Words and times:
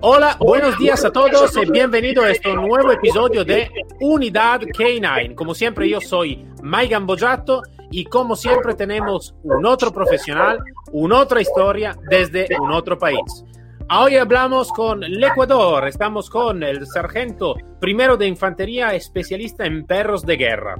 Hola, 0.00 0.36
buenos 0.38 0.78
días 0.78 1.04
a 1.04 1.10
todos 1.10 1.56
y 1.56 1.68
bienvenido 1.68 2.22
a 2.22 2.30
este 2.30 2.54
nuevo 2.54 2.92
episodio 2.92 3.44
de 3.44 3.68
Unidad 4.00 4.60
K9. 4.60 5.34
Como 5.34 5.54
siempre, 5.54 5.88
yo 5.88 6.00
soy 6.00 6.46
Mike 6.62 6.92
Gambojato 6.92 7.62
y 7.90 8.04
como 8.04 8.36
siempre 8.36 8.74
tenemos 8.74 9.34
un 9.42 9.66
otro 9.66 9.92
profesional, 9.92 10.60
una 10.92 11.18
otra 11.18 11.40
historia 11.40 11.96
desde 12.08 12.46
un 12.60 12.70
otro 12.70 12.96
país. 12.96 13.44
Hoy 13.90 14.14
hablamos 14.14 14.70
con 14.70 15.02
el 15.02 15.22
Ecuador, 15.22 15.88
estamos 15.88 16.30
con 16.30 16.62
el 16.62 16.86
sargento 16.86 17.56
primero 17.80 18.16
de 18.16 18.28
infantería 18.28 18.94
especialista 18.94 19.66
en 19.66 19.84
perros 19.84 20.24
de 20.24 20.36
guerra, 20.36 20.76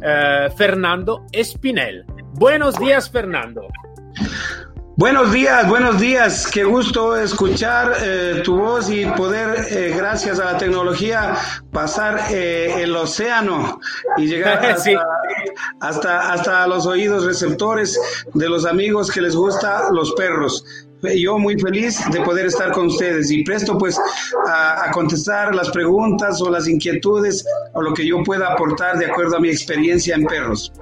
eh, 0.00 0.48
Fernando 0.56 1.26
Espinel. 1.32 2.04
Buenos 2.34 2.78
días, 2.78 3.10
Fernando. 3.10 3.62
Buenos 5.02 5.32
días, 5.32 5.68
buenos 5.68 5.98
días. 5.98 6.46
Qué 6.46 6.62
gusto 6.62 7.16
escuchar 7.16 7.92
eh, 8.00 8.40
tu 8.44 8.56
voz 8.56 8.88
y 8.88 9.04
poder, 9.04 9.66
eh, 9.68 9.92
gracias 9.96 10.38
a 10.38 10.52
la 10.52 10.58
tecnología, 10.58 11.34
pasar 11.72 12.26
eh, 12.30 12.84
el 12.84 12.94
océano 12.94 13.80
y 14.16 14.28
llegar 14.28 14.64
hasta, 15.80 16.32
hasta, 16.32 16.66
los 16.68 16.86
oídos 16.86 17.24
receptores 17.24 18.00
de 18.32 18.48
los 18.48 18.64
amigos 18.64 19.10
que 19.10 19.20
les 19.20 19.34
gusta 19.34 19.90
los 19.90 20.12
perros. 20.12 20.64
Yo 21.16 21.36
muy 21.36 21.58
feliz 21.58 22.00
de 22.12 22.20
poder 22.20 22.46
estar 22.46 22.70
con 22.70 22.86
ustedes 22.86 23.28
y 23.32 23.42
presto 23.42 23.76
pues 23.76 23.98
a, 24.46 24.84
a 24.84 24.92
contestar 24.92 25.52
las 25.52 25.70
preguntas 25.70 26.40
o 26.40 26.48
las 26.48 26.68
inquietudes 26.68 27.44
o 27.72 27.82
lo 27.82 27.92
que 27.92 28.06
yo 28.06 28.22
pueda 28.22 28.52
aportar 28.52 28.96
de 28.98 29.06
acuerdo 29.06 29.38
a 29.38 29.40
mi 29.40 29.48
experiencia 29.48 30.14
en 30.14 30.26
perros. 30.26 30.72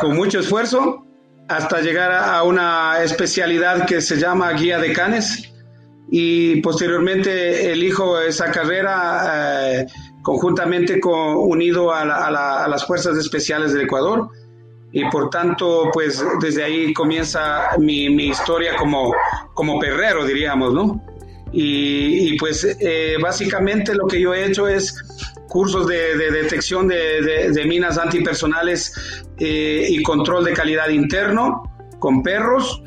con 0.00 0.16
mucho 0.16 0.40
esfuerzo 0.40 1.06
hasta 1.46 1.80
llegar 1.82 2.10
a 2.10 2.42
una 2.42 3.00
especialidad 3.04 3.86
que 3.86 4.00
se 4.00 4.16
llama 4.16 4.50
guía 4.54 4.80
de 4.80 4.92
canes 4.92 5.54
y 6.10 6.60
posteriormente 6.62 7.70
elijo 7.70 8.18
esa 8.20 8.50
carrera 8.50 9.80
eh, 9.80 9.86
conjuntamente 10.22 11.00
con, 11.00 11.36
unido 11.36 11.92
a, 11.92 12.04
las 12.68 12.86
Fuerzas 12.86 13.16
Especiales 13.18 13.72
del 13.72 13.82
Ecuador 13.82 14.28
y 14.90 15.04
por 15.10 15.28
tanto 15.28 15.90
pues 15.92 16.24
desde 16.40 16.64
ahí 16.64 16.94
comienza 16.94 17.76
mi, 17.78 18.06
historia 18.28 18.76
como, 18.76 19.12
como 19.54 19.78
perrero 19.78 20.24
diríamos, 20.24 20.72
¿no? 20.72 21.04
Y, 21.50 22.36
pues 22.38 22.76
eh, 22.78 23.16
básicamente 23.22 23.94
lo 23.94 24.06
que 24.06 24.20
yo 24.20 24.34
he 24.34 24.44
hecho 24.44 24.68
es 24.68 24.94
cursos 25.48 25.86
de, 25.86 26.14
detección 26.30 26.88
de, 26.88 27.64
minas 27.66 27.96
antipersonales 27.96 28.92
eh, 29.38 29.86
y 29.88 30.02
control 30.02 30.44
de 30.44 30.52
calidad 30.52 30.90
interno 30.90 31.62
con 31.98 32.22
perros. 32.22 32.82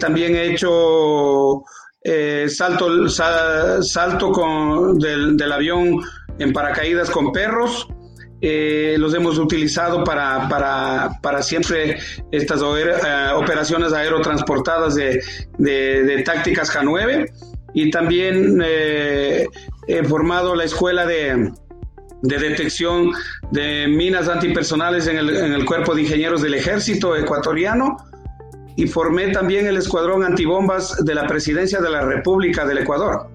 también 0.00 0.34
he 0.34 0.52
hecho 0.52 1.62
eh, 2.04 2.46
salto, 2.48 3.08
salto 3.08 4.32
con, 4.32 4.98
del, 4.98 5.52
avión 5.52 6.00
en 6.38 6.52
paracaídas 6.52 7.10
con 7.10 7.32
perros. 7.32 7.88
Eh, 8.40 8.96
los 8.98 9.14
hemos 9.14 9.38
utilizado 9.38 10.02
para, 10.02 10.48
para, 10.48 11.10
para 11.22 11.42
siempre 11.42 11.98
estas 12.32 12.60
eh, 12.60 13.30
operaciones 13.36 13.92
aerotransportadas 13.92 14.96
de, 14.96 15.22
de, 15.58 16.02
de, 16.02 16.22
tácticas 16.24 16.74
K9 16.74 17.30
y 17.72 17.90
también 17.92 18.60
he 18.60 19.46
formado 20.08 20.56
la 20.56 20.64
escuela 20.64 21.06
de, 21.06 21.52
de 22.22 22.38
detección 22.38 23.12
de 23.50 23.86
minas 23.88 24.28
antipersonales 24.28 25.06
en 25.06 25.18
el, 25.18 25.36
en 25.36 25.52
el 25.52 25.64
Cuerpo 25.64 25.94
de 25.94 26.02
Ingenieros 26.02 26.42
del 26.42 26.54
Ejército 26.54 27.16
ecuatoriano 27.16 27.96
y 28.76 28.86
formé 28.86 29.28
también 29.28 29.66
el 29.66 29.76
Escuadrón 29.76 30.24
Antibombas 30.24 31.04
de 31.04 31.14
la 31.14 31.26
Presidencia 31.26 31.80
de 31.80 31.90
la 31.90 32.02
República 32.02 32.64
del 32.64 32.78
Ecuador, 32.78 33.28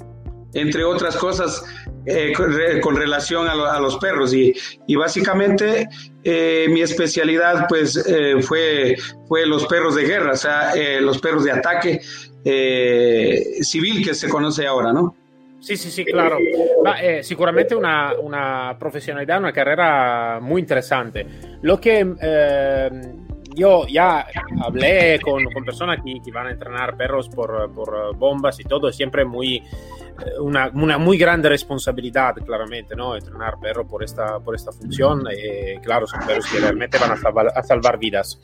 entre 0.54 0.84
otras 0.84 1.16
cosas 1.18 1.64
eh, 2.06 2.34
con, 2.82 2.96
relación 2.96 3.48
a, 3.48 3.80
los 3.80 3.98
perros. 3.98 4.34
Y, 4.34 4.54
y 4.88 4.96
básicamente 4.96 5.88
eh, 6.24 6.68
mi 6.70 6.82
especialidad 6.82 7.68
pues 7.68 7.98
eh, 8.08 8.42
fue, 8.42 8.96
fue 9.28 9.46
los 9.46 9.66
perros 9.68 9.96
de 9.96 10.04
guerra, 10.04 10.32
o 10.34 10.38
sea, 10.38 10.74
los 11.02 11.20
perros 11.20 11.44
de 11.44 11.52
ataque 11.52 12.02
civil 13.62 14.06
que 14.06 14.14
se 14.14 14.30
conoce 14.30 14.66
ahora, 14.66 14.94
¿no? 14.94 15.16
Sí, 15.60 15.76
sí, 15.76 15.90
sí, 15.90 16.06
claro. 16.06 16.38
Eh, 17.02 17.24
seguramente 17.24 17.76
una, 17.76 18.14
una, 18.20 18.78
profesionalidad, 18.80 19.40
una 19.40 19.52
carrera 19.52 20.40
muy 20.42 20.62
interesante. 20.62 21.26
Lo 21.62 21.80
que 21.82 22.16
eh, 22.22 22.90
yo 23.58 23.88
ya 23.88 24.28
hablé 24.64 25.20
con, 25.20 25.44
con 25.46 25.66
personas 25.66 26.00
que, 26.04 26.22
que, 26.24 26.32
van 26.32 26.48
a 26.48 26.52
entrenar 26.52 26.96
perros 26.96 27.28
por, 27.30 27.72
por 27.74 28.16
bombas 28.16 28.60
y 28.60 28.64
todo, 28.64 28.92
siempre 28.92 29.26
muy, 29.26 29.58
eh, 29.58 30.40
una, 30.40 30.70
una, 30.74 30.98
muy 30.98 31.18
grande 31.18 31.50
responsabilidad, 31.50 32.36
claramente, 32.46 32.96
¿no? 32.96 33.16
Entrenar 33.16 33.60
perros 33.60 33.86
por 33.88 34.04
esta, 34.04 34.40
por 34.40 34.56
esta 34.56 34.72
función. 34.72 35.24
Eh, 35.32 35.80
claro, 35.84 36.08
son 36.08 36.26
perros 36.26 36.46
que 36.48 36.60
realmente 36.60 36.98
van 36.98 37.12
a 37.12 37.18
salvar, 37.18 37.52
a 37.56 37.64
salvar 37.64 38.00
vidas. 38.00 38.40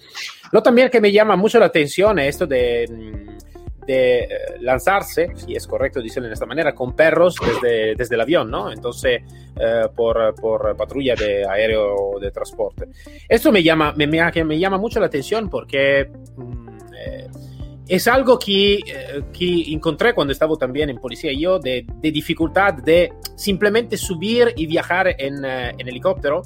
Lo 0.51 0.61
también 0.61 0.89
que 0.89 1.01
me 1.01 1.11
llama 1.11 1.35
mucho 1.35 1.59
la 1.59 1.65
atención 1.65 2.19
es 2.19 2.29
esto 2.29 2.45
de 2.45 2.87
mm, 2.89 3.32
de 3.85 4.19
eh, 4.19 4.27
lanzarse, 4.59 5.31
si 5.35 5.55
es 5.55 5.67
correcto 5.67 6.01
decirlo 6.01 6.27
de 6.27 6.33
esta 6.33 6.45
manera, 6.45 6.73
con 6.73 6.95
perros 6.95 7.35
desde, 7.39 7.95
desde 7.95 8.15
el 8.15 8.21
avión, 8.21 8.49
¿no? 8.49 8.71
Entonces, 8.71 9.21
eh, 9.55 9.87
por, 9.95 10.35
por, 10.35 10.75
patrulla 10.75 11.15
de 11.15 11.45
aéreo 11.47 12.19
de 12.19 12.31
transporte. 12.31 12.87
Esto 13.27 13.51
me 13.51 13.63
llama, 13.63 13.93
me, 13.95 14.07
me 14.07 14.59
llama 14.59 14.77
mucho 14.77 14.99
la 14.99 15.07
atención 15.07 15.49
porque 15.49 16.09
mm, 16.35 16.67
eh, 16.95 17.27
es 17.87 18.07
algo 18.07 18.39
que, 18.39 18.79
que 19.33 19.73
encontré 19.73 20.13
cuando 20.13 20.31
estaba 20.31 20.55
también 20.55 20.89
en 20.89 20.97
policía 20.97 21.31
yo, 21.37 21.59
de, 21.59 21.85
de 21.87 22.11
dificultad 22.11 22.75
de 22.75 23.11
simplemente 23.35 23.97
subir 23.97 24.53
y 24.55 24.65
viajar 24.65 25.15
en, 25.19 25.43
en 25.43 25.87
helicóptero 25.87 26.43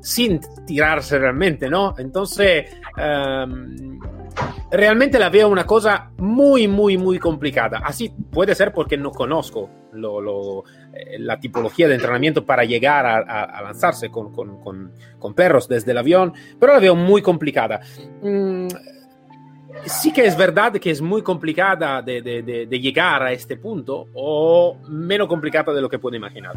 sin 0.00 0.40
tirarse 0.66 1.18
realmente, 1.18 1.68
¿no? 1.68 1.94
Entonces, 1.98 2.70
um, 2.96 3.98
realmente 4.70 5.18
la 5.18 5.28
veo 5.28 5.48
una 5.48 5.64
cosa 5.64 6.10
muy, 6.18 6.68
muy, 6.68 6.96
muy 6.96 7.18
complicada. 7.18 7.80
Así 7.84 8.10
puede 8.30 8.54
ser 8.54 8.72
porque 8.72 8.96
no 8.96 9.10
conozco 9.10 9.70
eh, 9.92 11.18
la 11.18 11.40
tipología 11.40 11.88
de 11.88 11.94
entrenamiento 11.94 12.44
para 12.44 12.64
llegar 12.64 13.06
a, 13.06 13.62
lanzarse 13.62 14.10
con, 14.10 15.34
perros 15.34 15.68
desde 15.68 15.92
el 15.92 15.98
avión, 15.98 16.32
pero 16.58 16.72
la 16.72 16.80
veo 16.80 16.94
muy 16.94 17.22
complicada. 17.22 17.80
Mm, 18.22 18.68
sí 19.86 20.12
que 20.12 20.26
es 20.26 20.36
verdad 20.36 20.72
que 20.74 20.90
es 20.90 21.00
muy 21.00 21.22
complicada 21.22 22.02
de, 22.02 22.68
llegar 22.70 23.22
a 23.22 23.32
este 23.32 23.56
punto 23.56 24.06
o 24.14 24.78
menos 24.88 25.28
complicada 25.28 25.72
de 25.72 25.80
lo 25.80 25.88
que 25.88 25.98
puede 25.98 26.16
imaginar. 26.16 26.56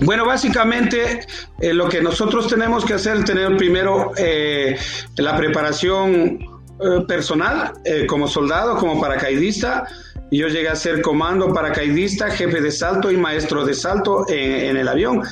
Bueno, 0.00 0.24
básicamente 0.24 1.20
eh, 1.60 1.72
lo 1.72 1.88
que 1.88 2.00
nosotros 2.00 2.46
tenemos 2.46 2.84
que 2.84 2.94
hacer 2.94 3.18
es 3.18 3.24
tener 3.24 3.56
primero 3.56 4.12
eh, 4.16 4.76
la 5.16 5.36
preparación 5.36 6.57
eh, 6.80 7.04
personal, 7.08 7.72
eh, 7.84 8.06
como 8.06 8.28
soldado, 8.28 8.76
como 8.76 9.00
paracaidista. 9.00 9.86
Yo 10.30 10.46
llegué 10.48 10.68
a 10.68 10.76
ser 10.76 11.02
comando 11.02 11.52
paracaidista, 11.52 12.30
jefe 12.30 12.60
de 12.60 12.70
salto 12.70 13.10
y 13.10 13.16
maestro 13.16 13.64
de 13.64 13.74
salto 13.74 14.24
en, 14.28 14.76
el 14.76 14.86
avión. 14.86 15.22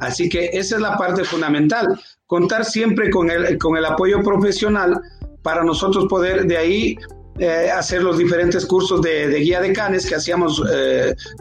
Así 0.00 0.28
que 0.28 0.50
esa 0.52 0.76
es 0.76 0.82
la 0.82 0.96
parte 0.96 1.24
fundamental, 1.24 2.00
contar 2.26 2.64
siempre 2.64 3.10
con 3.10 3.30
el, 3.30 3.58
con 3.58 3.76
el 3.76 3.84
apoyo 3.84 4.22
profesional 4.22 4.98
para 5.42 5.62
nosotros 5.62 6.06
poder 6.08 6.46
de 6.46 6.56
ahí 6.56 6.96
eh, 7.38 7.70
hacer 7.70 8.02
los 8.02 8.18
diferentes 8.18 8.64
cursos 8.64 9.02
de, 9.02 9.28
guía 9.38 9.60
de 9.60 9.72
canes 9.72 10.06
que 10.06 10.14
hacíamos 10.14 10.62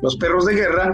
los 0.01 0.15
perros 0.17 0.45
de 0.45 0.55
guerra 0.55 0.93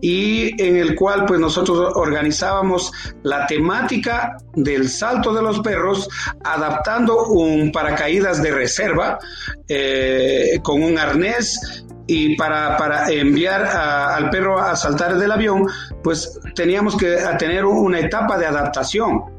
y 0.00 0.60
en 0.62 0.76
el 0.76 0.94
cual 0.94 1.24
pues 1.26 1.40
nosotros 1.40 1.92
organizábamos 1.94 2.92
la 3.22 3.46
temática 3.46 4.36
del 4.54 4.88
salto 4.88 5.32
de 5.32 5.42
los 5.42 5.60
perros 5.60 6.08
adaptando 6.44 7.26
un 7.26 7.72
paracaídas 7.72 8.42
de 8.42 8.50
reserva 8.52 9.18
eh, 9.68 10.58
con 10.62 10.82
un 10.82 10.98
arnés 10.98 11.84
y 12.06 12.36
para, 12.36 12.76
para 12.76 13.10
enviar 13.10 13.64
al 13.66 14.30
perro 14.30 14.58
a 14.58 14.74
saltar 14.76 15.18
del 15.18 15.30
avión 15.30 15.66
pues 16.02 16.40
teníamos 16.54 16.96
que 16.96 17.18
tener 17.38 17.64
una 17.64 18.00
etapa 18.00 18.38
de 18.38 18.46
adaptación 18.46 19.37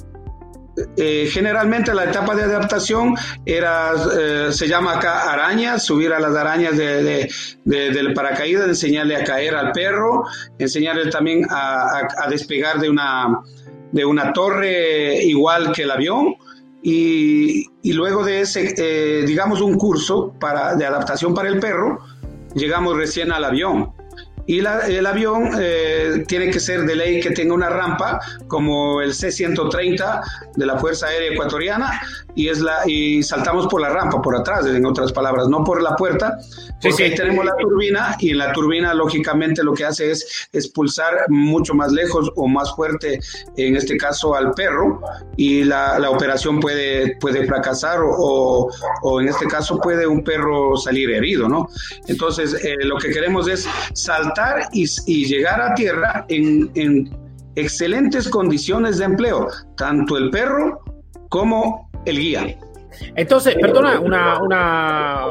eh, 0.97 1.27
generalmente 1.31 1.93
la 1.93 2.05
etapa 2.05 2.35
de 2.35 2.43
adaptación 2.43 3.15
era, 3.45 3.91
eh, 4.17 4.47
se 4.51 4.67
llama 4.67 4.93
acá 4.93 5.31
arañas, 5.31 5.83
subir 5.83 6.13
a 6.13 6.19
las 6.19 6.35
arañas 6.35 6.77
de, 6.77 7.29
del 7.65 8.13
paracaídas, 8.13 8.67
enseñarle 8.67 9.15
a 9.15 9.23
caer 9.23 9.55
al 9.55 9.71
perro, 9.71 10.23
enseñarle 10.57 11.09
también 11.09 11.45
a, 11.49 12.27
despegar 12.29 12.79
de 12.79 12.89
una, 12.89 13.39
de 13.91 14.05
una 14.05 14.31
torre 14.31 15.23
igual 15.23 15.71
que 15.71 15.83
el 15.83 15.91
avión. 15.91 16.35
Y, 16.81 17.65
luego 17.83 18.23
de 18.23 18.41
ese, 18.41 18.73
eh, 18.77 19.25
digamos, 19.25 19.61
un 19.61 19.77
curso 19.77 20.33
para, 20.39 20.75
de 20.75 20.85
adaptación 20.85 21.33
para 21.33 21.49
el 21.49 21.59
perro, 21.59 21.99
llegamos 22.55 22.95
recién 22.95 23.31
al 23.31 23.43
avión 23.43 23.98
y 24.49 24.57
el 24.57 25.05
avión 25.05 25.51
eh, 25.59 26.23
tiene 26.27 26.49
que 26.49 26.59
ser 26.59 26.83
de 26.83 26.95
ley 26.95 27.21
que 27.21 27.29
tenga 27.29 27.53
una 27.53 27.69
rampa 27.69 28.19
como 28.47 28.99
el 28.99 29.13
C-130 29.13 30.21
de 30.55 30.65
la 30.65 30.79
Fuerza 30.79 31.05
Aérea 31.05 31.33
Ecuatoriana 31.33 32.01
y, 32.33 32.49
es 32.49 32.59
la, 32.59 32.81
y 32.87 33.21
saltamos 33.21 33.67
por 33.67 33.79
la 33.79 33.89
rampa, 33.89 34.19
por 34.23 34.35
atrás, 34.35 34.65
en 34.65 34.83
otras 34.87 35.11
palabras, 35.11 35.49
no 35.49 35.63
por 35.63 35.83
la 35.83 35.95
puerta, 35.95 36.39
porque 36.81 37.03
ahí 37.03 37.15
tenemos 37.15 37.45
la 37.45 37.55
turbina 37.57 38.15
y 38.19 38.33
la 38.33 38.51
turbina 38.51 38.91
lógicamente 38.95 39.63
lo 39.63 39.73
que 39.73 39.85
hace 39.85 40.09
es 40.09 40.49
expulsar 40.51 41.25
mucho 41.27 41.75
más 41.75 41.91
lejos 41.91 42.31
o 42.35 42.47
más 42.47 42.73
fuerte, 42.75 43.19
en 43.55 43.75
este 43.75 43.97
caso 43.97 44.33
al 44.33 44.53
perro, 44.53 44.99
y 45.37 45.63
la, 45.63 45.99
la 45.99 46.09
operación 46.09 46.59
puede, 46.59 47.17
puede 47.17 47.45
fracasar 47.45 47.99
o, 48.01 48.67
o, 49.03 49.21
en 49.21 49.27
este 49.27 49.45
caso 49.45 49.79
puede 49.79 50.07
un 50.07 50.23
perro 50.23 50.75
salir 50.75 51.11
herido, 51.11 51.47
¿no? 51.47 51.69
Entonces, 52.07 52.55
eh, 52.65 52.77
lo 52.79 52.97
que 52.97 53.11
queremos 53.11 53.47
es 53.47 53.67
saltar 53.93 54.38
y, 54.71 55.25
llegar 55.25 55.61
a 55.61 55.73
tierra 55.73 56.25
en, 56.27 56.71
en 56.75 57.09
excelentes 57.55 58.29
condiciones 58.29 58.97
de 58.97 59.05
empleo, 59.05 59.47
tanto 59.75 60.17
el 60.17 60.29
perro 60.29 60.81
como 61.29 61.89
el 62.05 62.19
guía. 62.19 62.57
Entonces, 63.15 63.55
perdona, 63.55 63.99
una, 63.99 64.41
una, 64.41 65.25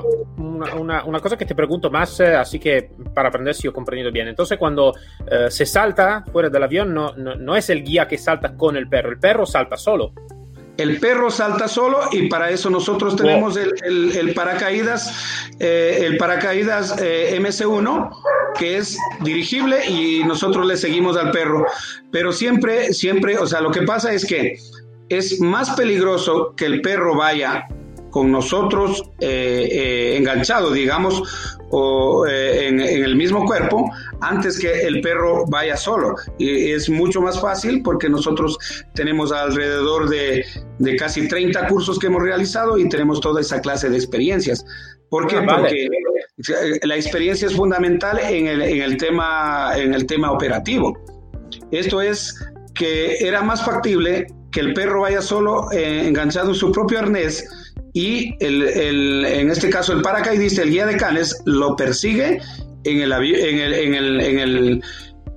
una, 0.74 1.04
una, 1.04 1.20
cosa 1.20 1.36
que 1.36 1.44
te 1.44 1.54
pregunto 1.54 1.90
más, 1.90 2.20
eh, 2.20 2.34
así 2.34 2.58
que 2.58 2.90
para 3.14 3.28
aprender 3.28 3.54
si 3.54 3.68
he 3.68 3.72
comprendido 3.72 4.10
bien. 4.12 4.28
Entonces, 4.28 4.58
cuando 4.58 4.94
eh, 5.30 5.50
se 5.50 5.66
salta 5.66 6.24
fuera 6.32 6.48
del 6.48 6.62
avión, 6.62 6.94
no, 6.94 7.14
no, 7.14 7.56
es 7.56 7.68
el 7.70 7.82
guía 7.82 8.06
que 8.06 8.16
salta 8.16 8.54
con 8.54 8.76
el 8.76 8.88
perro, 8.88 9.10
el 9.10 9.18
perro 9.18 9.44
salta 9.44 9.76
solo. 9.76 10.12
El 10.78 11.00
perro 11.00 11.28
salta 11.30 11.66
solo 11.66 12.00
y 12.12 12.28
para 12.28 12.50
eso 12.50 12.70
nosotros 12.70 13.16
tenemos 13.16 13.56
el, 13.56 13.72
el, 14.16 14.32
paracaídas, 14.32 15.50
eh, 15.58 16.04
el 16.04 16.16
paracaídas 16.18 16.96
MC1, 16.96 18.10
que 18.56 18.76
es 18.76 18.96
dirigible 19.22 19.84
y 19.88 20.22
nosotros 20.22 20.66
le 20.66 20.76
seguimos 20.76 21.16
al 21.16 21.32
perro. 21.32 21.66
Pero 22.12 22.32
siempre, 22.32 22.94
siempre, 22.94 23.36
o 23.38 23.46
sea, 23.46 23.60
lo 23.60 23.72
que 23.72 23.82
pasa 23.82 24.12
es 24.12 24.24
que 24.24 24.56
es 25.08 25.40
más 25.40 25.70
peligroso 25.70 26.54
que 26.56 26.66
el 26.66 26.80
perro 26.80 27.16
vaya 27.16 27.66
con 28.18 28.32
nosotros 28.32 29.04
eh, 29.20 29.68
eh, 29.70 30.16
enganchado, 30.16 30.72
digamos, 30.72 31.22
o 31.70 32.26
eh, 32.26 32.66
en, 32.66 32.80
el 32.80 33.14
mismo 33.14 33.44
cuerpo, 33.44 33.88
antes 34.20 34.58
que 34.58 34.80
el 34.88 35.00
perro 35.02 35.44
vaya 35.46 35.76
solo. 35.76 36.16
Y 36.36 36.72
es 36.72 36.90
mucho 36.90 37.20
más 37.20 37.40
fácil 37.40 37.80
porque 37.84 38.08
nosotros 38.08 38.58
tenemos 38.92 39.30
alrededor 39.30 40.08
de, 40.08 40.44
casi 40.98 41.28
30 41.28 41.68
cursos 41.68 41.96
que 42.00 42.08
hemos 42.08 42.20
realizado 42.20 42.76
y 42.76 42.88
tenemos 42.88 43.20
toda 43.20 43.40
esa 43.40 43.60
clase 43.60 43.88
de 43.88 43.98
experiencias. 43.98 44.64
¿Por 45.10 45.28
qué? 45.28 45.36
Ah, 45.36 45.44
porque 45.46 45.86
la 46.82 46.96
experiencia 46.96 47.46
es 47.46 47.54
fundamental 47.54 48.18
en 48.18 48.48
el, 48.48 48.62
en 48.62 48.82
el, 48.82 48.96
tema, 48.96 49.74
en 49.76 49.94
el 49.94 50.06
tema 50.06 50.32
operativo. 50.32 50.98
Esto 51.70 52.02
es 52.02 52.34
que 52.74 53.18
era 53.20 53.42
más 53.42 53.64
factible 53.64 54.26
que 54.50 54.60
el 54.60 54.72
perro 54.72 55.02
vaya 55.02 55.20
solo 55.20 55.70
eh, 55.72 56.06
enganchado 56.06 56.48
en 56.48 56.54
su 56.54 56.72
propio 56.72 56.98
arnés 56.98 57.67
y 57.92 58.34
el, 58.40 59.24
en 59.24 59.50
este 59.50 59.70
caso 59.70 59.92
el 59.92 60.02
paracaidista, 60.02 60.62
el 60.62 60.70
guía 60.70 60.86
de 60.86 60.96
canes, 60.96 61.40
lo 61.44 61.76
persigue 61.76 62.40
en 62.84 63.00
el, 63.00 63.12
en 63.12 63.58
el, 63.58 63.74
en 63.74 63.94
el, 63.94 64.20
en 64.20 64.38
el, 64.38 64.82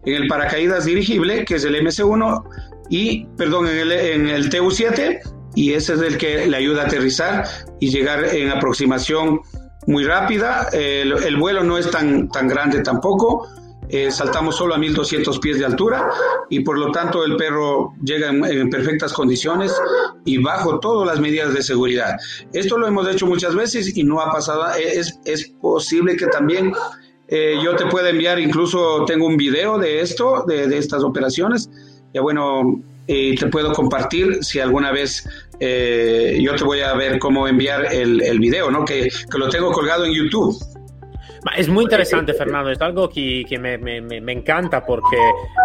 en 0.06 0.14
el 0.14 0.28
paracaídas 0.28 0.86
dirigible, 0.86 1.46
que 1.46 1.56
es 1.56 1.64
el 1.64 1.76
MC1, 1.76 2.44
y, 2.90 3.26
perdón, 3.38 3.68
en 3.68 3.78
el, 3.78 3.92
en 3.92 4.30
el 4.30 4.50
TU7, 4.50 5.20
y 5.56 5.74
ese 5.74 5.94
es 5.94 6.02
el 6.02 6.18
que 6.18 6.48
le 6.48 6.58
ayuda 6.58 6.84
a 6.84 6.86
aterrizar 6.86 7.46
y 7.80 7.90
llegar 7.90 8.24
en 8.26 8.50
aproximación 8.50 9.42
muy 9.88 10.04
rápida. 10.04 10.68
El, 10.72 11.12
el 11.12 11.38
vuelo 11.38 11.64
no 11.64 11.78
es 11.78 11.90
tan, 11.90 12.30
tan 12.30 12.48
grande 12.48 12.82
tampoco, 12.82 13.48
eh, 13.92 14.10
saltamos 14.10 14.56
solo 14.56 14.74
a 14.74 14.78
1200 14.78 15.38
pies 15.40 15.60
de 15.60 15.66
altura 15.66 16.10
y 16.50 16.62
por 16.62 16.78
lo 16.78 16.94
tanto 16.94 17.26
el 17.26 17.36
perro 17.36 17.94
llega 18.02 18.30
en, 18.30 18.70
perfectas 18.70 19.12
condiciones 19.12 19.74
y 20.24 20.38
bajo 20.38 20.80
todas 20.80 21.06
las 21.06 21.20
medidas 21.20 21.54
de 21.54 21.62
seguridad. 21.62 22.16
Esto 22.54 22.78
lo 22.78 22.88
hemos 22.88 23.06
hecho 23.10 23.28
muchas 23.28 23.54
veces 23.54 23.98
y 23.98 24.04
no 24.04 24.22
ha 24.22 24.32
pasado, 24.32 24.66
eh, 24.76 24.94
es, 24.94 25.20
es 25.26 25.50
posible 25.62 26.16
que 26.16 26.28
también 26.28 26.72
eh, 27.28 27.60
yo 27.62 27.76
te 27.76 27.86
pueda 27.88 28.10
enviar, 28.10 28.40
incluso 28.40 29.04
tengo 29.04 29.26
un 29.26 29.36
video 29.36 29.78
de 29.78 30.00
esto, 30.00 30.46
de, 30.48 30.68
de 30.68 30.78
estas 30.78 31.04
operaciones, 31.04 31.70
ya 32.14 32.22
bueno, 32.22 32.82
te 33.08 33.48
puedo 33.48 33.74
compartir 33.74 34.42
si 34.42 34.62
alguna 34.62 34.92
vez 34.94 35.28
yo 35.60 36.56
te 36.56 36.64
voy 36.64 36.80
a 36.80 36.94
ver 36.94 37.20
cómo 37.20 37.46
enviar 37.46 37.94
el, 37.94 38.22
el 38.22 38.40
video, 38.40 38.72
¿no? 38.72 38.86
Que, 38.86 39.10
que, 39.30 39.38
lo 39.38 39.50
tengo 39.50 39.72
colgado 39.74 40.06
en 40.06 40.14
YouTube. 40.14 40.58
Es 41.58 41.68
muy 41.68 41.84
interesante, 41.84 42.34
Fernando. 42.34 42.70
Es 42.70 42.82
algo 42.82 43.10
que, 43.10 43.44
que 43.48 43.58
me, 43.58 43.78
me, 43.78 44.02
me, 44.02 44.32
encanta 44.32 44.86
porque 44.86 45.18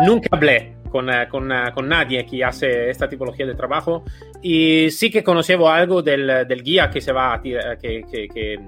nunca 0.07 0.29
hablé 0.33 0.77
con, 0.91 1.11
eh, 1.11 1.29
con, 1.29 1.53
eh, 1.53 1.71
con, 1.75 1.89
nadie 1.89 2.25
que 2.25 2.43
hace 2.43 2.89
esta 2.91 3.09
tipología 3.09 3.45
de 3.47 3.55
trabajo 3.55 4.05
y 4.41 4.91
sí 4.91 5.11
que 5.11 5.23
conocebo 5.23 5.69
algo 5.69 6.03
del, 6.03 6.47
del 6.49 6.63
guía 6.63 6.89
que 6.89 7.01
se 7.01 7.13
va 7.13 7.35
a, 7.35 7.43
que, 7.43 7.59
que, 7.79 8.29
que 8.29 8.55
eh, 8.55 8.59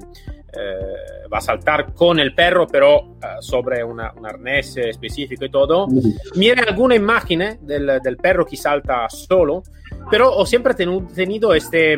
va 1.33 1.39
a 1.39 1.41
saltar 1.41 1.95
con 1.95 2.21
el 2.21 2.35
perro, 2.35 2.67
pero 2.67 3.17
sobre 3.41 3.83
una, 3.83 4.13
un 4.13 4.27
arnés 4.27 4.77
específico 4.77 5.47
y 5.47 5.51
todo. 5.51 5.89
Mira 6.37 6.63
alguna 6.63 6.95
imagen 6.95 7.59
del, 7.63 8.01
del, 8.03 8.17
perro 8.19 8.45
que 8.45 8.57
salta 8.57 9.09
solo, 9.09 9.63
pero 10.11 10.45
siempre 10.45 10.75
tenido 10.75 11.55
este... 11.55 11.97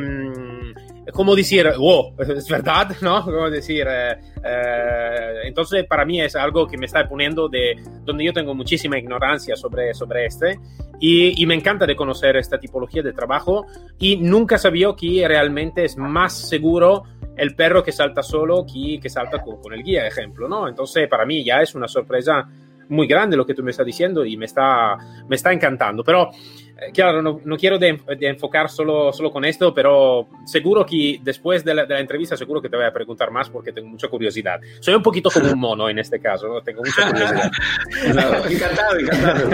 Como 1.12 1.34
decir, 1.34 1.66
wow, 1.76 2.14
es 2.18 2.48
verdad, 2.48 2.96
¿no? 3.02 3.24
Como 3.24 3.50
decir, 3.50 3.86
eh, 3.88 4.16
eh, 4.44 5.40
entonces 5.44 5.84
para 5.86 6.04
mí 6.04 6.20
es 6.20 6.36
algo 6.36 6.66
que 6.66 6.76
me 6.76 6.86
está 6.86 7.08
poniendo 7.08 7.48
de 7.48 7.76
donde 8.04 8.24
yo 8.24 8.32
tengo 8.32 8.54
muchísima 8.54 8.98
ignorancia 8.98 9.56
sobre, 9.56 9.94
sobre 9.94 10.26
este 10.26 10.58
y, 11.00 11.42
y, 11.42 11.46
me 11.46 11.54
encanta 11.54 11.86
de 11.86 11.96
conocer 11.96 12.36
esta 12.36 12.58
tipología 12.58 13.02
de 13.02 13.12
trabajo 13.12 13.66
y 13.98 14.16
nunca 14.18 14.58
sabía 14.58 14.88
que 14.96 15.26
realmente 15.26 15.84
es 15.84 15.96
más 15.96 16.32
seguro 16.48 17.04
el 17.36 17.54
perro 17.54 17.82
que 17.82 17.92
salta 17.92 18.22
solo 18.22 18.66
que, 18.66 19.00
que 19.00 19.08
salta 19.08 19.42
con, 19.42 19.62
con 19.62 19.72
el 19.72 19.82
guía, 19.82 20.06
ejemplo, 20.06 20.46
¿no? 20.46 20.68
Entonces 20.68 21.08
para 21.08 21.24
mí 21.24 21.42
ya 21.42 21.62
es 21.62 21.74
una 21.74 21.88
sorpresa 21.88 22.46
muy 22.90 23.06
grande 23.06 23.36
lo 23.36 23.46
que 23.46 23.54
tú 23.54 23.62
me 23.62 23.70
estás 23.70 23.86
diciendo 23.86 24.24
y 24.24 24.36
me 24.36 24.44
está, 24.44 24.96
me 25.28 25.36
está 25.36 25.52
encantando. 25.52 26.04
Pero, 26.04 26.30
claro, 26.92 27.22
no, 27.22 27.40
no 27.44 27.56
quiero 27.56 27.78
de, 27.78 28.00
de, 28.18 28.28
enfocar 28.28 28.70
solo, 28.70 29.12
solo 29.12 29.30
con 29.30 29.44
esto, 29.44 29.74
pero 29.74 30.28
seguro 30.44 30.84
que 30.84 31.20
después 31.22 31.64
de 31.64 31.74
la, 31.74 31.86
de 31.86 31.94
la, 31.94 32.00
entrevista, 32.00 32.36
seguro 32.36 32.60
que 32.60 32.68
te 32.68 32.76
voy 32.76 32.86
a 32.86 32.92
preguntar 32.92 33.30
más 33.30 33.48
porque 33.50 33.72
tengo 33.72 33.88
mucha 33.88 34.08
curiosidad. 34.08 34.60
Soy 34.80 34.94
un 34.94 35.02
poquito 35.02 35.30
como 35.30 35.50
un 35.50 35.58
mono 35.58 35.88
en 35.88 35.98
este 35.98 36.20
caso, 36.20 36.48
¿no? 36.48 36.60
tengo 36.62 36.82
mucha 36.84 37.10
curiosidad. 37.10 37.50
encantado, 38.50 38.98
encantado, 38.98 39.50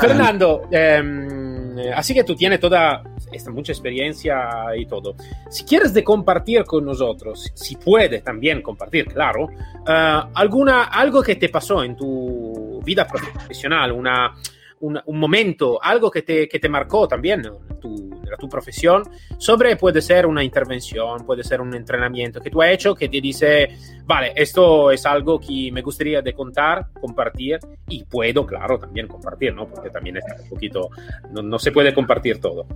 Fernando, 0.00 0.68
eh, 0.70 1.90
así 1.94 2.14
que 2.14 2.24
tú 2.24 2.34
tienes 2.34 2.60
toda 2.60 3.02
esta 3.32 3.50
mucha 3.50 3.72
experiencia 3.72 4.48
y 4.76 4.86
todo. 4.86 5.14
Si 5.48 5.64
quieres 5.64 5.94
de 5.94 6.02
compartir 6.02 6.64
con 6.64 6.84
nosotros, 6.84 7.50
si 7.54 7.76
puedes 7.76 8.22
también 8.24 8.62
compartir, 8.62 9.06
claro, 9.06 9.44
uh, 9.44 10.30
alguna, 10.34 10.84
algo 10.84 11.22
que 11.22 11.36
te 11.36 11.48
pasó 11.48 11.82
en 11.82 11.96
tu 11.96 12.80
vida 12.84 13.06
profesional, 13.06 13.92
una, 13.92 14.34
un, 14.80 15.18
momento, 15.18 15.78
algo 15.82 16.10
que 16.10 16.22
te, 16.22 16.48
que 16.48 16.58
te 16.58 16.68
marcó 16.68 17.06
también 17.06 17.42
tu, 17.80 18.10
de 18.10 18.36
tu 18.38 18.48
profesión, 18.48 19.02
sobre 19.38 19.76
puede 19.76 20.00
ser 20.00 20.26
una 20.26 20.42
intervención, 20.42 21.24
puede 21.26 21.44
ser 21.44 21.60
un 21.60 21.74
entrenamiento 21.74 22.40
que 22.40 22.50
tú 22.50 22.62
has 22.62 22.70
hecho 22.70 22.94
que 22.94 23.08
te 23.08 23.20
dice, 23.20 23.68
vale, 24.04 24.32
esto 24.34 24.90
es 24.90 25.04
algo 25.04 25.38
que 25.38 25.70
me 25.72 25.82
gustaría 25.82 26.22
de 26.22 26.32
contar, 26.32 26.86
compartir 27.00 27.58
y 27.88 28.04
puedo, 28.04 28.46
claro, 28.46 28.78
también 28.78 29.06
compartir, 29.06 29.54
¿no? 29.54 29.68
Porque 29.68 29.90
también 29.90 30.16
es 30.16 30.24
un 30.42 30.48
poquito, 30.48 30.90
no, 31.30 31.58
se 31.58 31.72
puede 31.72 31.92
compartir 31.92 32.40
todo. 32.40 32.66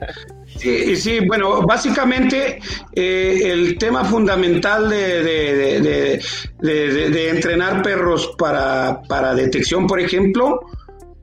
sí, 0.46 0.96
sí, 0.96 1.20
bueno, 1.26 1.62
básicamente 1.62 2.60
eh, 2.94 3.40
el 3.44 3.76
tema 3.78 4.04
fundamental 4.04 4.88
de, 4.88 5.22
de, 5.22 6.20
de, 6.60 7.10
de 7.10 7.30
entrenar 7.30 7.82
perros 7.82 8.34
para, 8.38 9.02
para 9.08 9.34
detección, 9.34 9.86
por 9.86 9.98
ejemplo, 10.00 10.60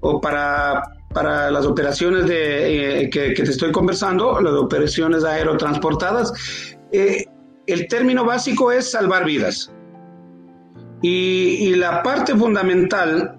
o 0.07 0.21
para, 0.21 0.83
para 1.11 1.49
las 1.49 1.65
operaciones 1.65 2.27
de, 2.27 3.05
eh, 3.05 3.09
que, 3.09 3.33
te 3.33 3.41
estoy 3.41 3.71
conversando, 3.71 4.39
las 4.39 4.53
operaciones 4.53 5.23
aerotransportadas, 5.23 6.31
eh, 6.91 7.25
el 7.65 7.87
término 7.87 8.23
básico 8.23 8.71
es 8.71 8.91
salvar 8.91 9.25
vidas. 9.25 9.71
Y, 11.01 11.73
la 11.75 12.03
parte 12.03 12.35
fundamental 12.35 13.37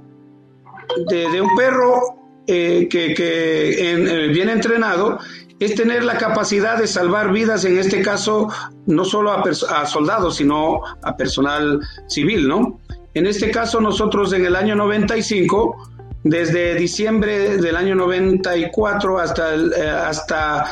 de, 1.09 1.41
un 1.41 1.55
perro 1.57 2.01
eh, 2.47 2.89
que, 2.91 3.15
que 3.15 4.29
bien 4.33 4.49
entrenado 4.49 5.19
es 5.61 5.75
tener 5.75 6.05
la 6.05 6.19
capacidad 6.19 6.79
de 6.79 6.87
salvar 6.87 7.33
vidas, 7.33 7.65
en 7.65 7.79
este 7.79 8.03
caso, 8.03 8.49
no 8.87 9.05
solo 9.05 9.31
a, 9.31 9.43
a, 9.43 9.87
soldados, 9.87 10.37
sino 10.37 10.81
a 11.03 11.17
personal 11.17 11.81
civil, 12.09 12.47
¿no? 12.49 12.81
En 13.15 13.27
este 13.27 13.51
caso, 13.51 13.81
nosotros 13.81 14.33
en 14.33 14.45
el 14.45 14.55
año 14.55 14.77
95 14.77 15.96
desde 16.29 16.75
diciembre 16.75 17.57
del 17.59 17.77
año 17.77 17.95
94 17.95 19.19
hasta, 19.19 19.55
eh, 19.55 19.89
hasta 19.89 20.65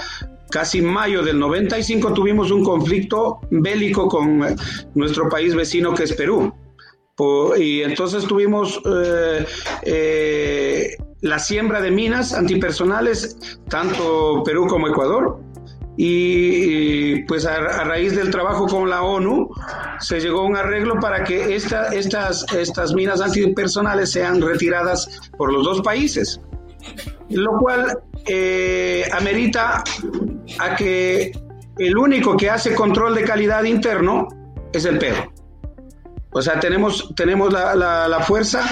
casi 0.51 0.83
mayo 0.83 1.23
del 1.23 1.39
95 1.39 2.13
tuvimos 2.13 2.51
un 2.51 2.65
conflicto 2.65 3.41
bélico 3.51 4.09
con 4.09 4.43
eh, 4.43 4.57
nuestro 4.95 5.29
país 5.29 5.55
vecino 5.55 5.95
que 5.95 6.05
es 6.05 6.13
Perú. 6.13 6.53
y 7.57 7.83
entonces 7.83 8.27
tuvimos 8.27 8.81
eh, 9.85 10.97
la 11.21 11.39
siembra 11.39 11.81
de 11.81 11.93
minas 11.93 12.35
antipersonales, 12.35 13.61
tanto 13.69 14.43
Perú 14.45 14.67
como 14.67 14.89
Ecuador 14.89 15.39
y, 15.97 17.23
pues 17.25 17.47
a, 17.47 17.85
raíz 17.85 18.17
del 18.17 18.31
trabajo 18.31 18.67
con 18.67 18.91
la 18.91 19.03
ONU 19.03 19.49
se 20.01 20.21
llegó 20.21 20.41
a 20.41 20.45
un 20.45 20.57
arreglo 20.57 20.99
para 21.01 21.23
que 21.23 21.55
esta, 21.55 21.89
estas, 21.89 22.45
estas 22.53 22.95
minas 22.95 23.21
antipersonales 23.21 24.11
sean 24.11 24.41
retiradas 24.41 25.31
por 25.37 25.53
los 25.53 25.65
dos 25.65 25.83
países, 25.83 26.41
lo 27.31 27.59
cual 27.59 27.99
eh, 28.27 29.05
amerita 29.13 29.85
a 30.59 30.75
que 30.75 31.33
el 31.79 31.97
único 31.97 32.37
que 32.37 32.51
hace 32.51 32.75
control 32.75 33.15
de 33.15 33.25
calidad 33.25 33.63
interno 33.65 34.29
es 34.73 34.85
el 34.85 34.99
perro. 34.99 35.33
O 36.37 36.43
sea, 36.43 36.59
tenemos, 36.59 37.15
tenemos 37.15 37.53
la, 37.53 37.77
la, 37.77 38.21
fuerza 38.21 38.69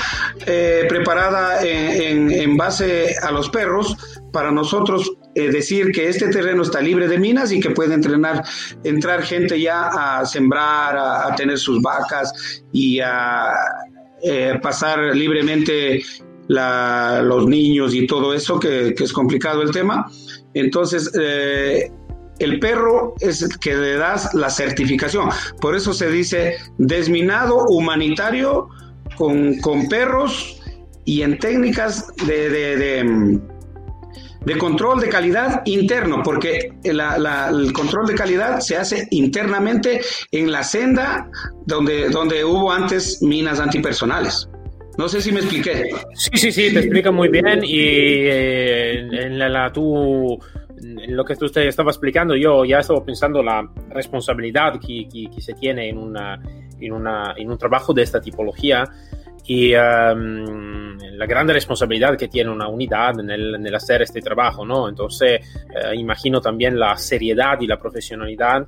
eh, 0.46 0.84
preparada 0.88 1.62
en, 1.62 2.28
en, 2.28 2.56
base 2.56 3.14
a 3.22 3.30
los 3.30 3.50
perros 3.50 3.96
para 4.32 4.50
nosotros 4.50 5.12
eh, 5.34 5.50
decir 5.50 5.92
que 5.92 6.08
este 6.08 6.28
terreno 6.28 6.62
está 6.62 6.82
libre 6.82 7.08
de 7.08 7.18
minas 7.18 7.52
y 7.52 7.60
que 7.60 7.70
puede 7.70 7.94
entrenar, 7.94 8.44
entrar 8.84 9.22
gente 9.22 9.58
ya 9.58 9.88
a 9.88 10.26
sembrar, 10.26 10.94
a, 10.96 11.34
tener 11.34 11.58
sus 11.58 11.80
vacas 11.80 12.62
y 12.70 13.00
a 13.00 13.50
eh, 14.22 14.58
pasar 14.60 15.16
libremente 15.16 16.02
los 16.48 17.46
niños 17.46 17.94
y 17.94 18.06
todo 18.06 18.34
eso, 18.34 18.60
que, 18.60 18.94
es 18.98 19.12
complicado 19.12 19.62
el 19.62 19.70
tema. 19.70 20.10
Entonces, 20.52 21.10
eh, 21.18 21.90
el 22.38 22.58
perro 22.58 23.14
es 23.20 23.40
el 23.40 23.58
que 23.58 23.74
le 23.74 23.96
das 23.96 24.34
la 24.34 24.50
certificación. 24.50 25.30
Por 25.62 25.74
eso 25.74 25.94
se 25.94 26.10
dice 26.10 26.56
desminado 26.76 27.64
humanitario 27.68 28.68
con, 29.16 29.58
perros 29.88 30.60
y 31.06 31.22
en 31.22 31.38
técnicas 31.38 32.14
de 32.26 32.50
de 32.50 33.40
control 34.58 35.00
de 35.00 35.08
calidad 35.08 35.62
interno, 35.64 36.22
porque 36.22 36.72
el 36.82 37.72
control 37.72 38.06
de 38.06 38.14
calidad 38.14 38.60
se 38.60 38.76
hace 38.76 39.06
internamente 39.10 40.00
en 40.30 40.50
la 40.50 40.62
senda 40.62 41.28
donde, 41.66 42.08
donde 42.10 42.44
hubo 42.44 42.72
antes 42.72 43.22
minas 43.22 43.60
antipersonales. 43.60 44.48
No 44.98 45.08
sé 45.08 45.22
si 45.22 45.32
me 45.32 45.40
expliqué. 45.40 45.90
Sí, 46.14 46.30
sí, 46.34 46.52
sí, 46.52 46.72
te 46.72 46.80
explica 46.80 47.10
muy 47.10 47.28
bien 47.28 47.60
y 47.62 47.80
eh, 47.80 48.98
en, 48.98 49.38
la, 49.38 49.72
tú, 49.72 50.38
en 50.78 51.16
lo 51.16 51.24
que 51.24 51.34
tú 51.36 51.48
te 51.48 51.66
estaba 51.66 51.90
explicando, 51.90 52.36
yo 52.36 52.64
ya 52.64 52.80
estaba 52.80 53.02
pensando 53.04 53.42
la 53.42 53.66
responsabilidad 53.90 54.78
que, 54.78 55.08
que, 55.08 55.40
se 55.40 55.54
tiene 55.54 55.88
en, 55.88 55.98
una, 55.98 56.38
en, 56.78 56.92
una, 56.92 57.34
en 57.36 57.50
un 57.50 57.56
trabajo 57.56 57.94
de 57.94 58.02
esta 58.02 58.20
tipología 58.20 58.84
y 59.46 59.74
um, 59.74 60.96
la 61.22 61.26
grande 61.26 61.52
responsabilidad 61.52 62.18
que 62.18 62.26
tiene 62.26 62.50
una 62.50 62.66
unidad 62.66 63.20
en 63.20 63.30
el, 63.30 63.74
hacer 63.76 64.02
este 64.02 64.20
trabajo, 64.20 64.66
¿no? 64.66 64.88
Entonces, 64.88 65.40
eh, 65.70 65.94
imagino 65.94 66.40
también 66.40 66.76
la 66.76 66.96
seriedad 66.96 67.60
y 67.60 67.68
la 67.68 67.78
profesionalidad 67.78 68.66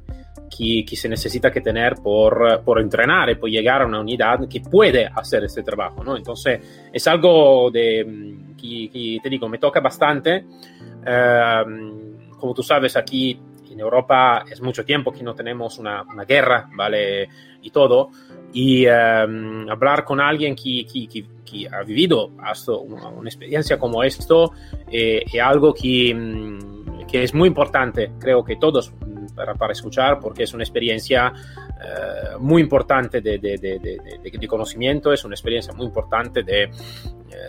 que, 0.56 0.84
que, 0.88 0.94
se 0.94 1.08
necesita 1.08 1.50
que 1.50 1.60
tener 1.60 1.96
por, 1.96 2.62
por 2.64 2.80
entrenar 2.80 3.28
y 3.30 3.34
por 3.34 3.50
llegar 3.50 3.82
a 3.82 3.86
una 3.86 3.98
unidad 3.98 4.48
que 4.48 4.60
puede 4.60 5.04
hacer 5.04 5.42
este 5.42 5.64
trabajo, 5.64 6.04
¿no? 6.04 6.16
Entonces, 6.16 6.60
es 6.92 7.08
algo 7.08 7.72
de, 7.72 8.04
mm, 8.04 8.56
que, 8.56 9.18
te 9.20 9.28
digo, 9.28 9.48
me 9.48 9.58
toca 9.58 9.80
bastante. 9.80 10.44
Uh, 10.44 12.38
como 12.38 12.54
tú 12.54 12.62
sabes, 12.62 12.96
aquí 12.96 13.36
en 13.68 13.80
Europa 13.80 14.44
es 14.48 14.60
mucho 14.60 14.84
tiempo 14.84 15.10
que 15.10 15.24
no 15.24 15.34
tenemos 15.34 15.80
una, 15.80 16.02
una 16.02 16.24
guerra, 16.24 16.68
¿vale? 16.76 17.28
Y 17.62 17.70
todo 17.70 18.10
y 18.54 18.86
um, 18.86 19.68
hablar 19.68 20.04
con 20.04 20.20
alguien 20.20 20.54
que, 20.54 20.86
que, 20.86 21.08
que, 21.08 21.26
ha 21.70 21.82
vivido 21.82 22.30
hasta 22.42 22.72
una, 22.72 23.08
una, 23.08 23.28
experiencia 23.28 23.78
como 23.78 24.02
esto 24.02 24.52
eh, 24.90 25.22
es 25.32 25.40
algo 25.40 25.72
que, 25.74 26.14
mm, 26.14 27.06
que, 27.06 27.22
es 27.22 27.34
muy 27.34 27.48
importante, 27.48 28.12
creo 28.18 28.44
que 28.44 28.56
todos 28.56 28.92
mm, 28.92 29.34
para, 29.34 29.54
para 29.54 29.72
escuchar, 29.72 30.18
porque 30.20 30.44
es 30.44 30.54
una 30.54 30.62
experiencia 30.62 31.32
uh, 31.32 32.38
muy 32.40 32.62
importante 32.62 33.20
de, 33.20 33.38
de, 33.38 33.58
de, 33.58 33.78
de, 33.78 34.48
conocimiento, 34.48 35.12
es 35.12 35.24
una 35.24 35.34
experiencia 35.34 35.72
muy 35.72 35.86
importante 35.86 36.42
de, 36.42 36.70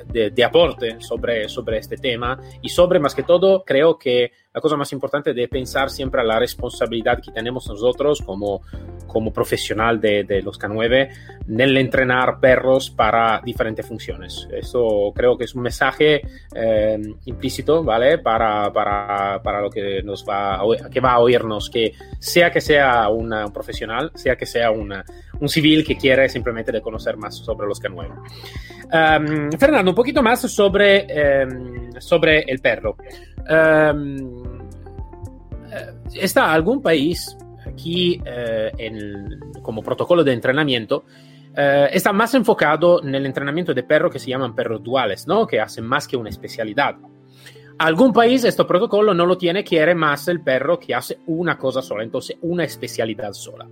de, 0.08 0.44
aporte 0.44 0.98
sobre, 1.00 1.50
sobre 1.50 1.78
este 1.78 1.98
tema. 1.98 2.40
Y 2.62 2.70
sobre, 2.70 3.00
más 3.00 3.14
que 3.14 3.24
todo, 3.24 3.64
creo 3.64 3.98
que 3.98 4.32
la 4.56 4.62
cosa 4.62 4.78
más 4.78 4.94
importante 4.94 5.34
de 5.34 5.50
pensar 5.50 5.90
siempre 5.90 6.22
a 6.22 6.24
la 6.24 6.40
responsabilidad 6.40 7.22
que 7.22 7.30
tenemos 7.30 7.68
nosotros 7.68 8.22
como, 8.22 8.62
como 9.06 9.34
profesional 9.34 10.00
de, 10.00 10.24
de 10.24 10.42
los 10.42 10.58
K9 10.58 11.10
en 11.50 11.60
el 11.60 11.76
entrenar 11.76 12.40
perros 12.40 12.90
para 12.90 13.42
diferentes 13.44 13.86
funciones. 13.86 14.48
Eso 14.50 15.12
creo 15.14 15.38
que 15.38 15.44
es 15.44 15.56
un 15.56 15.64
mensaje 15.64 16.22
eh, 16.56 16.98
implícito, 17.26 17.84
¿vale? 17.84 18.20
Para, 18.20 18.72
para, 18.72 19.42
para, 19.44 19.60
lo 19.60 19.70
que 19.70 20.02
nos 20.04 20.26
va 20.26 20.56
a, 20.56 20.90
que 20.90 21.02
va 21.02 21.12
a 21.12 21.20
oírnos, 21.20 21.70
que 21.70 21.92
sea 22.18 22.50
que 22.50 22.62
sea 22.62 23.10
un 23.10 23.34
profesional, 23.54 24.12
sea 24.16 24.38
que 24.38 24.46
sea 24.46 24.72
una, 24.72 25.04
un 25.38 25.50
civil 25.50 25.84
que 25.84 25.98
quiere 25.98 26.30
simplemente 26.30 26.72
de 26.72 26.82
conocer 26.82 27.18
más 27.18 27.36
sobre 27.36 27.68
los 27.68 27.82
K9. 27.82 28.10
Um, 28.86 29.52
Fernando, 29.58 29.92
un 29.92 29.96
poquito 29.96 30.24
más 30.24 30.40
sobre, 30.50 31.46
um, 31.46 31.92
sobre 32.00 32.40
el 32.44 32.60
perro. 32.60 32.96
Um, 33.50 34.44
¿Está 36.14 36.54
algún 36.54 36.82
país 36.82 37.38
aquí 37.66 38.22
eh, 38.26 38.72
en, 38.78 39.40
como 39.62 39.84
protocolo 39.84 40.24
de 40.24 40.34
entrenamiento 40.34 41.04
eh, 41.58 41.90
está 41.92 42.12
más 42.12 42.34
enfocado 42.34 43.02
en 43.04 43.16
el 43.16 43.26
entrenamiento 43.26 43.74
de 43.74 43.84
perros 43.84 44.12
que 44.12 44.20
se 44.20 44.30
llaman 44.30 44.56
perros 44.56 44.84
duales, 44.84 45.26
¿no? 45.28 45.48
que 45.48 45.60
hacen 45.60 45.86
más 45.86 46.08
que 46.08 46.18
una 46.18 46.30
especialidad? 46.30 46.96
Algún 47.78 48.14
país 48.14 48.44
este 48.44 48.64
protocolo 48.66 49.14
no 49.14 49.26
lo 49.26 49.38
tiene, 49.38 49.64
quiere 49.64 49.96
más 49.96 50.28
el 50.28 50.42
perro 50.42 50.80
que 50.80 50.96
hace 50.96 51.20
una 51.28 51.58
cosa 51.58 51.82
sola, 51.82 52.04
entonces 52.04 52.38
una 52.42 52.64
especialidad 52.64 53.34
sola. 53.34 53.68